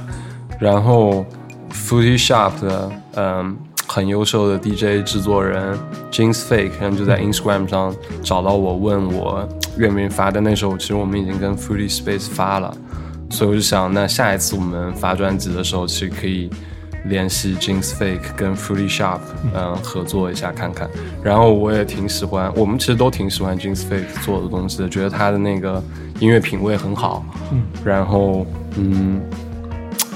[0.58, 1.24] 然后
[1.72, 5.78] Footy Shop 的嗯很优秀的 DJ 制作人
[6.10, 9.46] James Fake，然后就在 Instagram 上找到我，问我
[9.76, 10.30] 愿不愿意发。
[10.30, 12.74] 但那时候其实我们已经跟 Footy Space 发了，
[13.28, 16.48] 所以我就想，那下一次我们发专辑的时候，其实可以
[17.04, 19.18] 联系 James Fake 跟 Fruity Shop，
[19.54, 20.88] 嗯，合作一下看看。
[21.22, 25.82] 然后我也挺喜欢，我们其实都挺喜欢 James Fake 做的东西的，觉得他的那个
[26.20, 27.24] 音乐品味很好。
[27.50, 29.20] 嗯，然后嗯，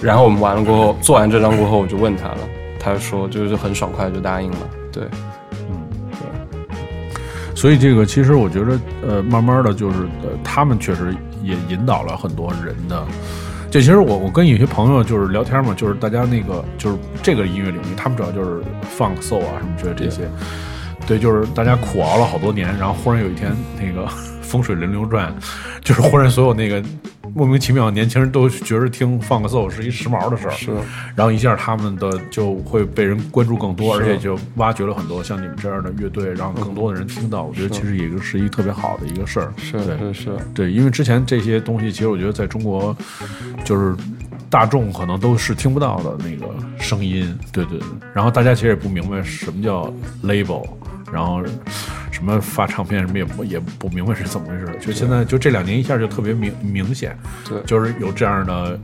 [0.00, 2.38] 然后我们完了过后，做完这张过后，我就问他了，
[2.78, 4.58] 他说就是很爽快就答应了。
[4.92, 5.04] 对，
[5.68, 6.76] 嗯对，
[7.54, 13.04] 所以这个其实我觉得，呃，慢慢的就是，呃，他们确实也引导了很多人的。
[13.70, 18.62] 就其实我我跟有些朋友就是聊天嘛，就是大家那个就是这个音乐领域，他们主要就是
[18.96, 20.28] funk soul 啊什么之类这些。
[21.06, 24.06] 对，就是大家苦熬了好多年，然后忽然有一天那个
[24.42, 25.34] 风水轮流转，
[25.82, 26.82] 就是忽然所有那个
[27.36, 30.70] 莫名其妙年轻人都觉得听 funk soul 是一时髦的事儿，是，
[31.14, 37.42] 然后一下他们的就会被人关注更多，而且就挖掘了很多像你们这样的乐队，让更多的人听到。
[37.42, 39.52] 我觉得其实也是一个特别好的一个事儿。
[39.58, 42.96] 是对是是，对，因为之前这些东西，其实我觉得在中国，
[43.64, 43.94] 就是
[44.48, 47.38] 大众可能都是听不到的那个声音。
[47.52, 49.92] 对对对，然后大家其实也不明白什么叫
[50.24, 50.66] label，
[51.12, 51.42] 然后
[52.16, 54.66] 什么发唱片什么也不也不明白是怎么回事。
[54.80, 57.14] 就现在就这两年一下就特别明明显，
[57.46, 58.80] 对就是有这样的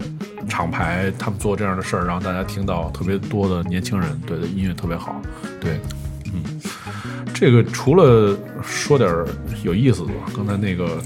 [0.46, 5.18] 厂牌，他们做这样的事儿，让大家听到特别多的年轻人，对的音乐特别好，
[5.58, 5.80] 对，
[6.26, 6.60] 嗯。
[7.32, 9.26] 这个除了说点儿
[9.64, 11.00] 有意思的，刚才那个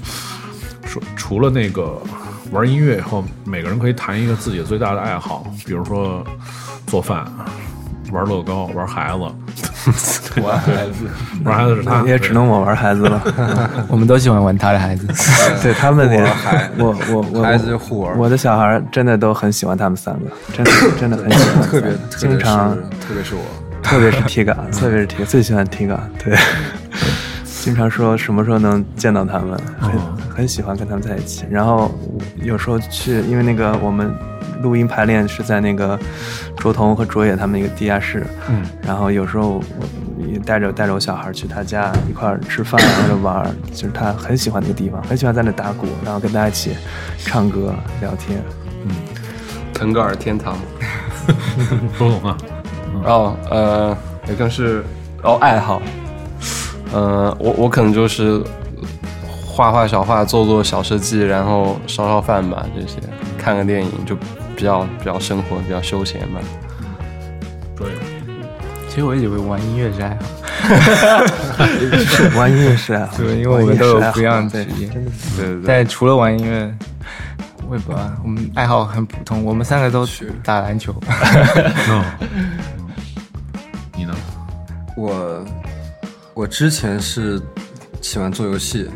[0.85, 1.97] 说除了那个
[2.51, 6.21] 玩音乐以后，每个人可以谈一个自己最大的爱好，比如说
[6.87, 7.25] 做饭、
[8.11, 10.16] 玩乐高、玩孩子。
[10.45, 11.07] 玩孩子，
[11.43, 13.21] 玩孩子是他，也只能我玩孩子了。
[13.87, 15.07] 我们都喜欢玩他的孩子。
[15.61, 16.21] 对他们也，
[16.77, 23.41] 我我我孩子就互玩我的小孩真的都很喜欢他们三个，真的真的很喜欢，特别经常特别是我，
[23.81, 26.37] 特别是 Tiga，特别是 Tiga，最喜欢 Tiga，对，
[27.43, 29.91] 经常说什么时候能见到他们，很
[30.29, 31.45] 很喜欢跟他们在一起。
[31.49, 31.91] 然后
[32.41, 34.13] 有时候去，因为那个我们
[34.61, 35.97] 录音排练是在那个
[36.57, 39.85] 卓彤和卓野他们那个地下室，嗯，然后有时候我
[40.17, 46.75] 也带着带着我小孩去他家一块儿吃饭或者玩儿，就是他很喜欢那个地方，很喜欢在那打鼓，然后跟大家一起
[47.17, 48.41] 唱歌聊天。
[48.85, 48.95] 嗯
[49.73, 50.57] 腾格尔天堂。
[51.99, 52.37] 周总啊，
[53.03, 54.83] 哦，呃，也更是
[55.21, 55.81] 哦爱好，
[56.93, 58.41] 呃，我我可能就是
[59.45, 62.97] 画画小画，做做小设计，然后烧烧饭吧，这些
[63.37, 64.15] 看个电影就
[64.55, 66.39] 比较比较生活，比较休闲吧。
[68.97, 70.17] 对，其实我一直以为玩音乐是爱
[72.31, 74.87] 好，玩音乐是爱好，对，因为我们都有不一样的对职业。
[74.87, 75.03] 对
[75.37, 76.75] 对对，但除了玩音乐，
[77.69, 80.03] 我也不知道，我们爱好很普通，我们三个都
[80.43, 80.95] 打篮球。
[81.89, 82.03] 嗯，
[82.35, 82.57] 嗯
[83.95, 84.15] 你呢？
[84.95, 85.45] 我
[86.33, 87.39] 我之前是
[88.01, 88.89] 喜欢做游戏，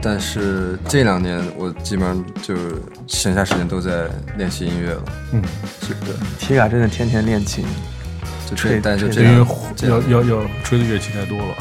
[0.00, 2.54] 但是这两年我基本上就
[3.08, 4.04] 闲暇时间都在
[4.36, 5.02] 练习音乐了。
[5.32, 5.42] 嗯，
[5.82, 7.64] 是的，Tiga 真的天天练琴，
[8.50, 9.46] 就吹，但是这样因为
[9.88, 11.54] 要要要吹的乐器太多了。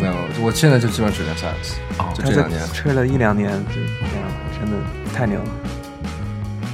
[0.00, 1.76] 没有，我现在就基本上只练萨克斯，
[2.14, 2.60] 就这这两年。
[2.72, 3.80] 吹了一两年就这
[4.18, 4.28] 样，
[4.58, 4.76] 真的
[5.14, 5.48] 太牛了。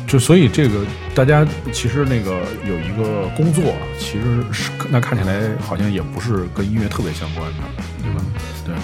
[0.06, 7.56] 就所以这个大家其实那个有一个工作，其实是那看起来好像也不是跟音乐特别相关的，
[8.02, 8.24] 对吧？
[8.64, 8.74] 对，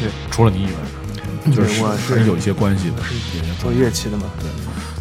[0.00, 3.14] 对，除了你以外，就是我还是有一些关系的，是
[3.58, 4.50] 做乐器的嘛，对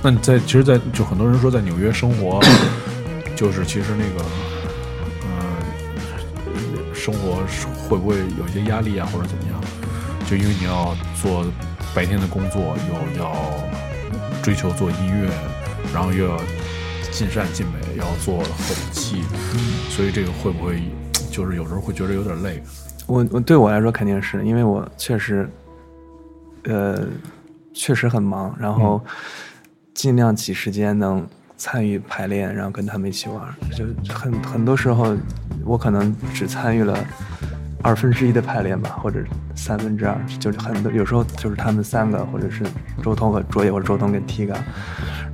[0.02, 2.40] 那你在其实在，就很多人说在纽约生活，
[3.40, 4.26] 就是其实那个，
[5.24, 7.42] 呃，生活
[7.88, 9.58] 会不会有一些压力啊，或者怎么样？
[10.30, 11.46] 就因为你要做
[11.96, 13.34] 白天的工作，又要
[14.44, 15.30] 追求做音乐，
[15.94, 16.38] 然后又要
[17.12, 19.24] 尽善尽美，要做后期，
[19.90, 20.84] 所以这个会不会
[21.32, 22.62] 就是有时候会觉得有点累？
[23.08, 25.50] 我我对我来说肯定是因为我确实，
[26.64, 27.08] 呃，
[27.74, 29.02] 确实很忙，然后
[29.94, 31.26] 尽量挤时间能
[31.60, 33.44] 参与排练，然后跟他们一起玩。
[33.76, 35.16] 就很很多时候，
[35.66, 36.98] 我可能只参与了
[37.84, 39.20] 二分之一的排练吧，或者
[39.56, 42.64] 三分之二，就是很多有时候就是他们三个，或者是
[43.04, 44.56] 周通和卓野，或者周通跟 Tiga。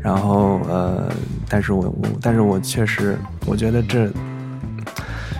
[0.01, 1.11] 然后呃，
[1.47, 4.11] 但是我我但是我确实，我觉得这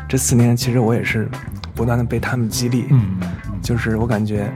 [0.08, 1.28] 这四年其实我也是
[1.74, 3.17] 不断的被他们激励，嗯，
[3.62, 4.52] 就是我感觉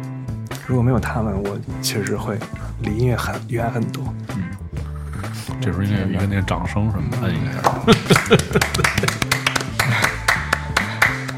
[0.67, 2.37] 如果没有他们，我确实会
[2.81, 4.03] 离音乐很远很多。
[5.61, 7.61] 这时候应该有一个那个掌声什么的摁一下。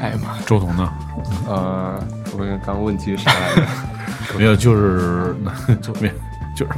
[0.00, 0.92] 哎呀妈，周彤呢？
[1.46, 3.62] 呃，我刚问题是啥来着？
[4.38, 5.34] 没有，就是
[5.80, 6.14] 就没有，
[6.56, 6.72] 就是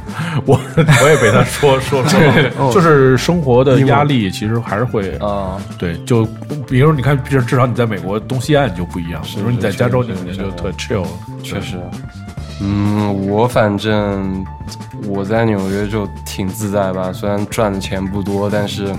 [0.45, 0.59] 我
[1.01, 2.19] 我也被他说说说，
[2.71, 6.23] 就是生活的压力其实还是会啊，对，就
[6.67, 11.05] 比如你看，至至少你在美国东西岸就不一样，比如你在加州，你是肯定就特 chill，
[11.41, 11.79] 确实。
[12.61, 14.45] 嗯，我反正
[15.07, 18.95] 我在纽约就挺自在吧，虽然赚的钱不多，但是，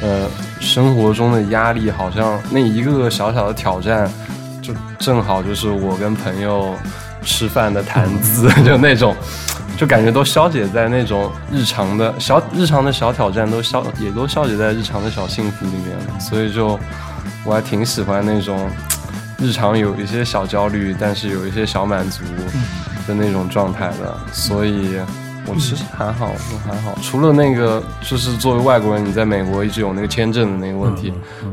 [0.00, 0.26] 呃，
[0.58, 4.10] 生活中的压力好像那一个个小小的挑战，
[4.60, 6.74] 就正好就是我跟朋友
[7.22, 9.14] 吃饭的谈资， 就那种，
[9.78, 16.76] 就感觉都消解在那种日常的小日常的小挑战，都消也都消解在日常的小幸福里面，所以就
[17.44, 18.68] 我还挺喜欢那种。
[19.42, 22.22] 日常有一些小焦虑，但是有一些小满足
[23.06, 24.96] 的那种状态的，所以
[25.46, 26.96] 我其实还好，我还好。
[27.02, 31.12] 除了那个，就是作为外国人，你在美国一直有那个签证的那个问题，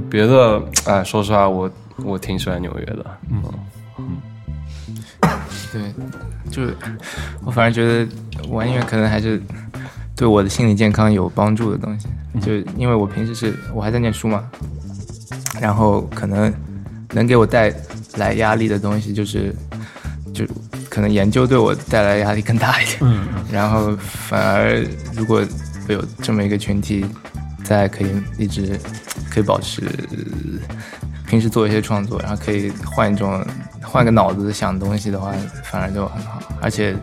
[0.09, 1.69] 别的，哎，说实话，我
[2.03, 3.05] 我挺喜欢纽约的。
[3.31, 3.43] 嗯，
[5.73, 5.81] 对，
[6.51, 6.71] 就
[7.43, 9.41] 我反正觉得玩音乐可能还是
[10.15, 12.07] 对我的心理健康有帮助的东西。
[12.39, 14.43] 就因为我平时是我还在念书嘛，
[15.59, 16.53] 然后可能
[17.11, 17.73] 能给我带
[18.17, 19.55] 来压力的东西就是
[20.33, 20.45] 就
[20.89, 22.97] 可能研究对我带来压力更大一点。
[23.01, 23.27] 嗯。
[23.51, 23.95] 然后
[24.27, 25.43] 反而如果
[25.87, 27.05] 有这么一个群体
[27.63, 28.79] 在，可以一直
[29.29, 29.81] 可以保持
[31.27, 33.45] 平时做一些创作，然后可以换一种
[33.81, 36.41] 换个脑子想东西的话，反而就很好。
[36.61, 36.95] 而且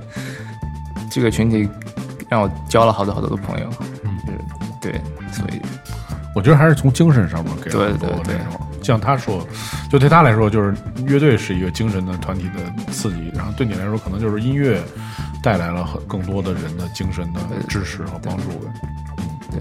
[1.10, 1.68] 这个群体
[2.28, 3.70] 让我交了好多好多的朋友，
[4.04, 4.10] 嗯，
[4.80, 5.00] 对，
[5.32, 5.60] 所以。
[6.34, 8.36] 我觉得还是从精神上面给了对对对
[8.86, 9.44] 像他说，
[9.90, 10.72] 就对他来说，就是
[11.04, 14.80] 乐队是一个精神的团体的刺激，然后对你来说，可能就是音乐
[15.42, 18.44] 带来了很更多的人的精神的支持和帮助
[19.50, 19.60] 对，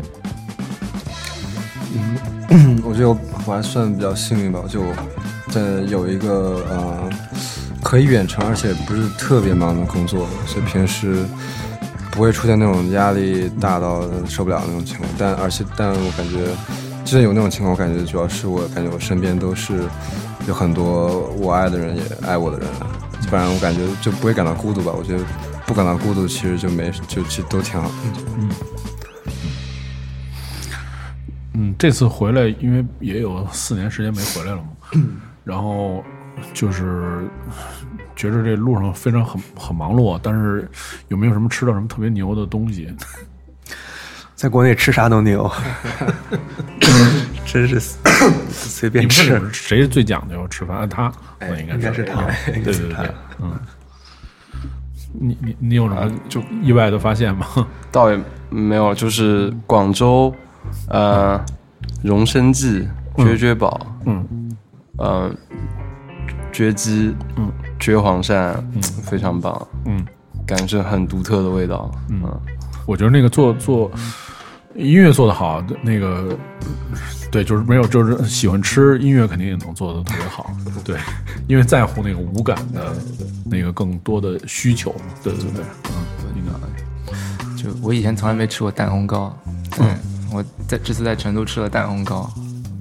[1.96, 2.82] 嗯。
[2.84, 4.84] 我觉得我我还算比较幸运吧，就
[5.50, 7.10] 在有一个呃
[7.84, 11.26] 可以远程而且不是特别忙的工作，所以平时
[12.12, 15.10] 不会出现那种压力大到受不了那种情况。
[15.18, 16.46] 但而且但我感觉，
[17.06, 19.84] 之前有那种情况，我感觉主要是我感觉我身边都是
[20.48, 22.68] 有很多我爱的人也爱我的人，
[23.30, 24.92] 不然我感觉就不会感到孤独吧。
[24.92, 25.24] 我觉得
[25.68, 27.94] 不感到孤独，其实就没就其实都挺好的。
[31.54, 34.70] 嗯，这次回来，因为也有四年时间没回来了嘛，
[35.46, 36.04] 然后
[36.56, 37.30] 就是
[38.16, 40.68] 觉着这路上非常很很忙碌，但是
[41.10, 42.92] 有没有什么吃到什么特别牛的东西？
[44.36, 45.50] 在国内吃啥都牛，
[47.46, 47.80] 真是
[48.50, 49.40] 随便吃。
[49.40, 50.88] 面谁最讲究吃饭？
[50.90, 53.52] 他，那应该应该是他啊应该是他对对对，嗯。
[55.18, 57.48] 你你你有什么就意外的发现吗？
[57.90, 60.34] 倒也没有，就是广州，
[60.90, 61.40] 呃，
[62.04, 64.52] 荣生记、绝绝宝，嗯
[64.98, 65.34] 呃，
[66.52, 68.34] 绝鸡，嗯，绝黄鳝，
[68.74, 70.06] 嗯非常棒，嗯，
[70.46, 72.22] 感觉很独特的味道，嗯，
[72.86, 73.90] 我觉得那个做做
[74.76, 76.38] 音乐做的好，那个
[77.36, 80.50] 对，就是没有，就是喜欢吃音乐，肯定也能做的特别好。
[80.86, 80.98] 对，
[81.50, 82.96] 因为在乎那个五感的
[83.44, 85.00] 那个更多的需求嘛。
[85.22, 89.38] 对对对，嗯，应该就我以前从来没吃过蛋烘糕，
[89.80, 89.98] 嗯，
[90.32, 92.32] 我在这次在成都吃了蛋烘糕，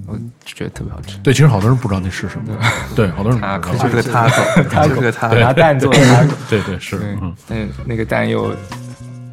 [0.07, 1.17] 我觉得特别好吃。
[1.17, 2.57] 对，其实好多人不知道那是什么，
[2.95, 3.83] 对，好多人不知道。
[3.83, 7.55] 就是个 taco，就是个 taco，拿蛋做的 taco，对对是，对嗯，那
[7.87, 8.55] 那个蛋又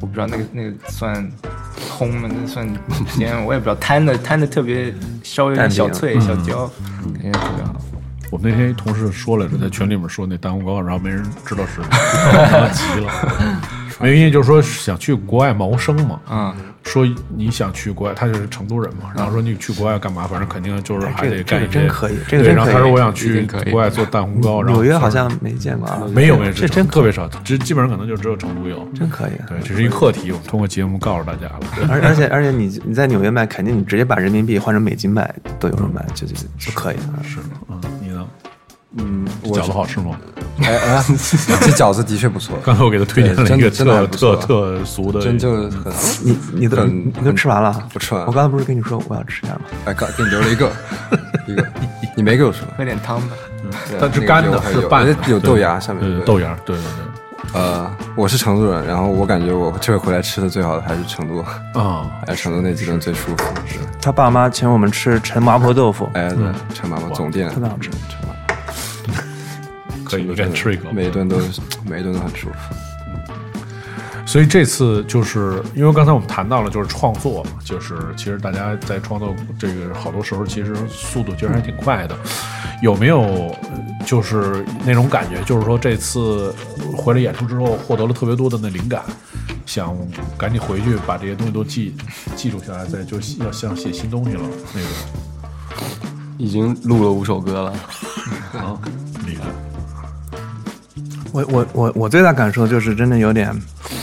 [0.03, 1.15] 我不知道那个那个算
[1.97, 2.29] 烘吗？
[2.29, 2.67] 那算
[3.17, 4.93] 煎，我也不知道，摊的摊的特别
[5.23, 6.69] 稍微有点小脆小焦，
[7.13, 7.81] 感觉特别好。
[8.29, 11.87] 我那天一同事说来着，在群里面说那蛋烘糕，然后没人知道是什么，
[12.51, 13.61] 他急了。
[14.03, 20.27] 没原因就是说想去国外谋生嘛，嗯，说你想去国外，他就是成都人嘛，然后说你去国外干嘛？
[20.27, 28.85] 反正肯定就是还得干一些真可以这个，真可以然后他说我想去国外做蛋烘糕，然后纽约好像没见过啊，没有没有，这真特别少，只基本上可能就只有成都有。
[28.93, 29.31] 真可以。
[29.41, 31.59] 啊对，这是一个课题，我们通过节目告诉大家了。
[31.89, 37.23] 而而且而且你你在纽约卖，肯定你直接把人民币换成美金卖都有人买，就就就可以了。
[37.23, 37.79] 是的，嗯？
[38.97, 40.17] 嗯，我饺子好吃吗？
[40.61, 41.03] 哎哎，
[41.61, 44.45] 这饺子的确不错，刚才我给他推荐了一个对真的真的特特
[44.77, 45.91] 特俗的，真就很
[46.23, 47.87] 你你都你都吃完了？
[47.91, 49.61] 不吃完我刚才不是跟你说我要吃点吗？
[49.85, 50.71] 哎，刚给你留了一个
[51.47, 51.65] 一个，
[52.15, 53.35] 你没给我说，喝点汤吧。
[53.99, 56.91] 但是干的，是拌的，有豆芽下面豆芽，对对对。
[57.53, 61.39] 呃，我是成都人，然后我感觉我这回回来吃的最好的还是成都，
[61.79, 63.43] 啊， 哎，成都那几顿最舒服。
[63.65, 67.89] 是，他爸妈请我们吃陈麻婆豆腐，哎，对，陈麻婆总店特别好吃。
[68.09, 68.32] 陈妈妈
[70.13, 70.89] 可以，你赶紧吃一口。
[70.91, 71.37] 每一顿都
[71.85, 72.75] 每一顿都很舒服。
[74.25, 82.15] 所以这次就是因为刚才我们谈到了，就是创作嘛，就是其实大家在创作这个好多时候其实速度其实还挺快的。
[82.81, 83.69] 有没有呃
[84.05, 86.55] 就是那种感觉，就是说这次
[86.95, 89.03] 回来演出之后获得了特别多的那灵感，
[89.65, 89.95] 想
[90.37, 91.93] 赶紧回去把这些东西都记
[92.35, 94.41] 记录下来，再就要像写新东西了
[94.73, 94.89] 那种
[96.37, 97.73] 已经录了五首歌了。
[101.33, 103.51] 我我我我最大感受就是真的有点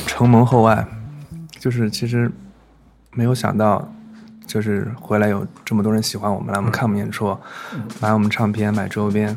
[0.04, 0.84] 承蒙厚爱，
[1.60, 2.30] 就是其实
[3.12, 3.88] 没有想到，
[4.46, 7.38] 就是回来有这么多人喜欢我们，来我们看我们演出，
[8.00, 9.36] 买我们唱片，买周边。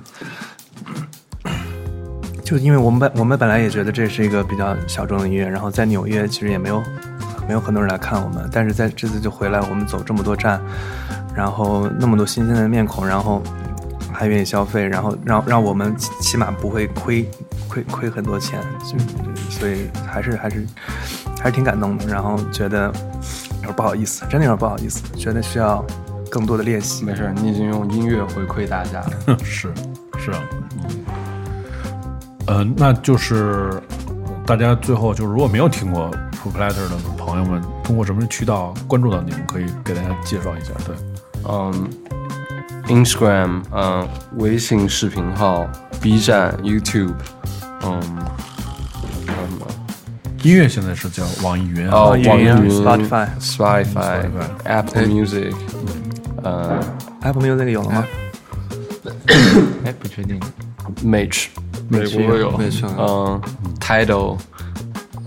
[2.44, 6.84] 就因为我们本我们本来也觉得这是一个比较小众的音乐，然后在纽约其实也没有
[7.48, 10.60] 没有很多人来看我们，但是在这次就回来，我们走这么多站，
[11.36, 13.41] 然后那么多新鲜的面孔，然后
[14.14, 17.30] 还愿意消费，然后让让我们起起码不会亏
[17.68, 18.97] 亏亏很多钱，就
[19.49, 20.68] 所以还是还是
[21.39, 22.86] 还是挺感动的，然后觉得
[23.61, 25.84] 有点不好意思，真的有点不好意思，觉得需要
[26.30, 27.03] 更多的练习。
[27.03, 29.38] 没事儿，你已经用音乐回馈大家了。
[29.43, 29.74] 是
[30.18, 30.39] 是啊，
[32.47, 33.82] 呃，那就是
[34.45, 39.45] 大家最后就是如果没有听过 Pro Platter 的朋友们，通过什么渠道关注到你们？
[39.47, 40.72] 可以给大家介绍一下。
[40.86, 40.95] 对，
[41.49, 41.89] 嗯
[42.94, 45.68] ，Instagram，嗯，微信视频号
[46.02, 47.14] ，B 站，YouTube，
[47.84, 48.00] 嗯，
[49.26, 49.68] 还有什么？
[50.44, 55.54] 音乐现在是叫网易云啊哦，网易云网易云 Spotify Spotify，Apple Music，
[56.44, 56.80] 呃
[57.22, 58.06] Apple Music 有了吗？
[59.86, 60.39] 哎，不确定。
[61.04, 61.48] ，Match，
[61.88, 63.41] 美国有，没错嗯
[63.80, 64.38] ，Tidal，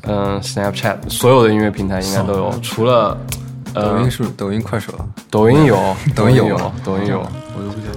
[0.02, 3.16] 嗯，Snapchat，所有的音乐平台应该都有，除了
[3.76, 4.92] 抖呃音是不是抖音、快手？
[5.30, 5.76] 抖音有，
[6.14, 7.22] 抖音有抖音有，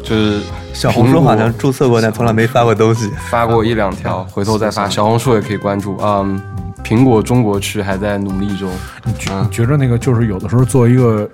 [0.03, 0.41] 就是
[0.73, 3.09] 小红书好像注册过，但从来没发过东西。
[3.29, 4.89] 发过一两条，回头再发。
[4.89, 6.41] 小红书也可以关注，嗯，
[6.83, 8.69] 苹果中国区还在努力中。
[9.05, 11.29] 你觉你觉着那个就是有的时候做一个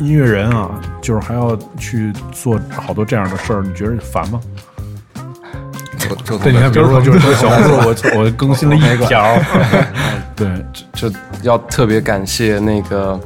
[0.00, 0.68] 音乐人啊，
[1.00, 4.40] 就是还要去做好多这样的事儿，你觉得烦吗？
[5.96, 9.24] 就就对，你看，比如说就是小红书，我我更新了一条，
[10.34, 10.48] 对，
[10.92, 11.08] 就
[11.42, 13.20] 要特别感谢那个。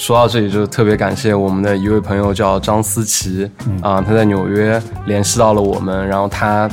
[0.00, 3.48] 说到这里，就特别感谢我们的一位朋友叫张思琪
[3.82, 6.66] 啊、他在纽约联系到了我们，然后他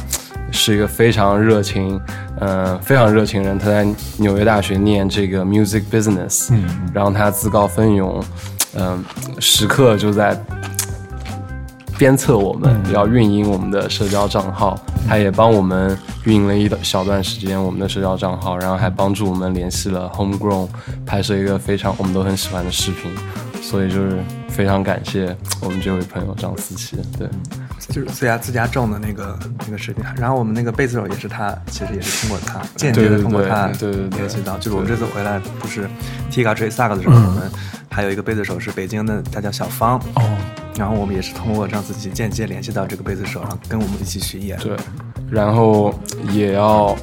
[0.49, 1.99] 是一个非常热情，
[2.39, 3.59] 嗯、非常热情人。
[3.59, 8.23] 他在纽约大学念这个 music business，嗯，然后他自告奋勇，
[8.75, 9.03] 嗯、
[9.39, 10.33] 时刻就在
[11.97, 20.67] 鞭策我们要运营我们的社交账号，他也帮我们运营了一小段时间我们的社交账号，然后还帮助我们联系了 Homegrown，
[21.05, 23.11] 拍摄一个非常我们都很喜欢的视频，
[23.61, 24.19] 所以就是
[24.49, 27.27] 非常感谢我们这位朋友张思琪，对，
[27.89, 34.57] 就是自家自家种的那个那个视频，然后我们那个贝斯手也是他，其实也是通过他间接的对对对通过他对对对联系到。
[34.59, 35.89] 就是我们这次回来不是
[36.31, 37.49] Tiga 吹萨克的时候，我们
[37.89, 40.37] 还有一个贝斯手是北京的，他叫小方，哦，
[40.77, 44.57] 然后我们也是通过张思琪间接联系到这个贝斯手，然后跟我们一起巡演。
[44.59, 44.75] 对，
[45.29, 45.93] 然后
[46.31, 46.95] 也要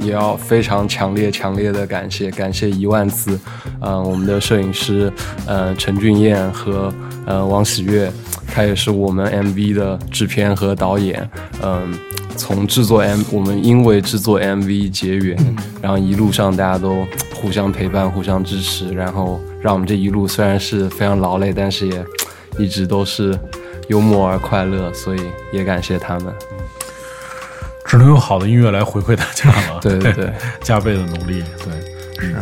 [0.00, 3.38] 也要非常强烈强烈的感谢感谢一万次，
[3.80, 5.12] 呃，我们的摄影师
[5.46, 6.92] 呃陈俊彦和
[7.26, 8.10] 呃王喜悦，
[8.48, 11.28] 他也是我们 MV 的制片和导演，
[11.62, 11.94] 嗯、
[12.36, 15.36] 从制作 M，我们因为制作 MV 结缘，
[15.82, 22.04] 然后一路上大家都互相陪伴、互相支持，然后让我们这一路虽然是非常劳累，但是也
[22.58, 23.38] 一直都是
[23.88, 26.34] 幽默而快乐，所以也感谢他们。
[27.84, 29.78] 只能用好的音乐来回馈大家了。
[29.80, 30.32] 对 对对，
[30.62, 31.44] 加倍的努力。
[31.64, 32.34] 对，是。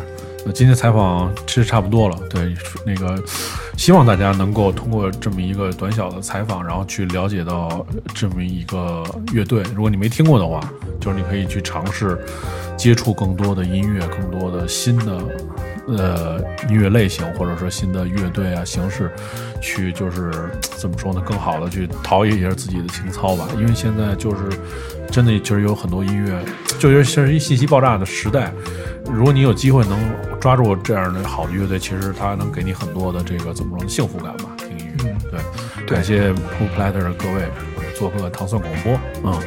[0.45, 2.17] 那今天采访其实差不多了。
[2.31, 2.55] 对，
[2.85, 3.23] 那个
[3.81, 9.03] 希望大家能够通过这么一个短小的采访，然后去了解到这么一个
[9.33, 9.63] 乐队。
[9.75, 10.61] 如果你没听过的话，
[11.01, 12.19] 就是你可以去尝试
[12.77, 15.19] 接触更多的音乐，更多的新的
[15.89, 19.11] 呃音乐类型，或者说新的乐队啊形式，
[19.63, 21.23] 去就是怎么说呢？
[21.25, 23.49] 更好的去陶冶一下自己的情操吧。
[23.57, 24.43] 因为现在就是。
[25.11, 26.41] 真的就是有很多音乐，
[26.79, 28.53] 就是像是一信息爆炸的时代。
[29.13, 29.99] 如果你有机会能
[30.41, 33.89] 抓住这样的好的乐队，其实它能给你很多的这个怎么说呢？
[33.89, 34.45] 幸福感吧。
[34.57, 35.41] 听音乐，对，
[35.87, 37.43] 感谢 p o p l a t e r 的各位
[37.99, 38.99] 做客糖蒜广播。
[39.25, 39.39] 嗯，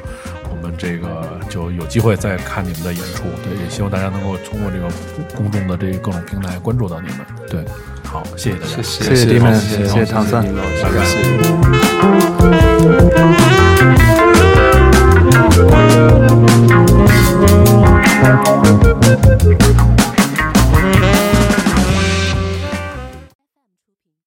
[0.51, 3.24] 我们这个就有机会再看你们的演出。
[3.43, 4.88] 对，也希望大家能够通过这个
[5.36, 7.18] 公众的这各种平台关注到你们。
[7.49, 7.66] 对，
[8.03, 10.91] 好，谢谢大家，谢谢你们，谢谢糖蒜，拜
[13.32, 13.42] 拜。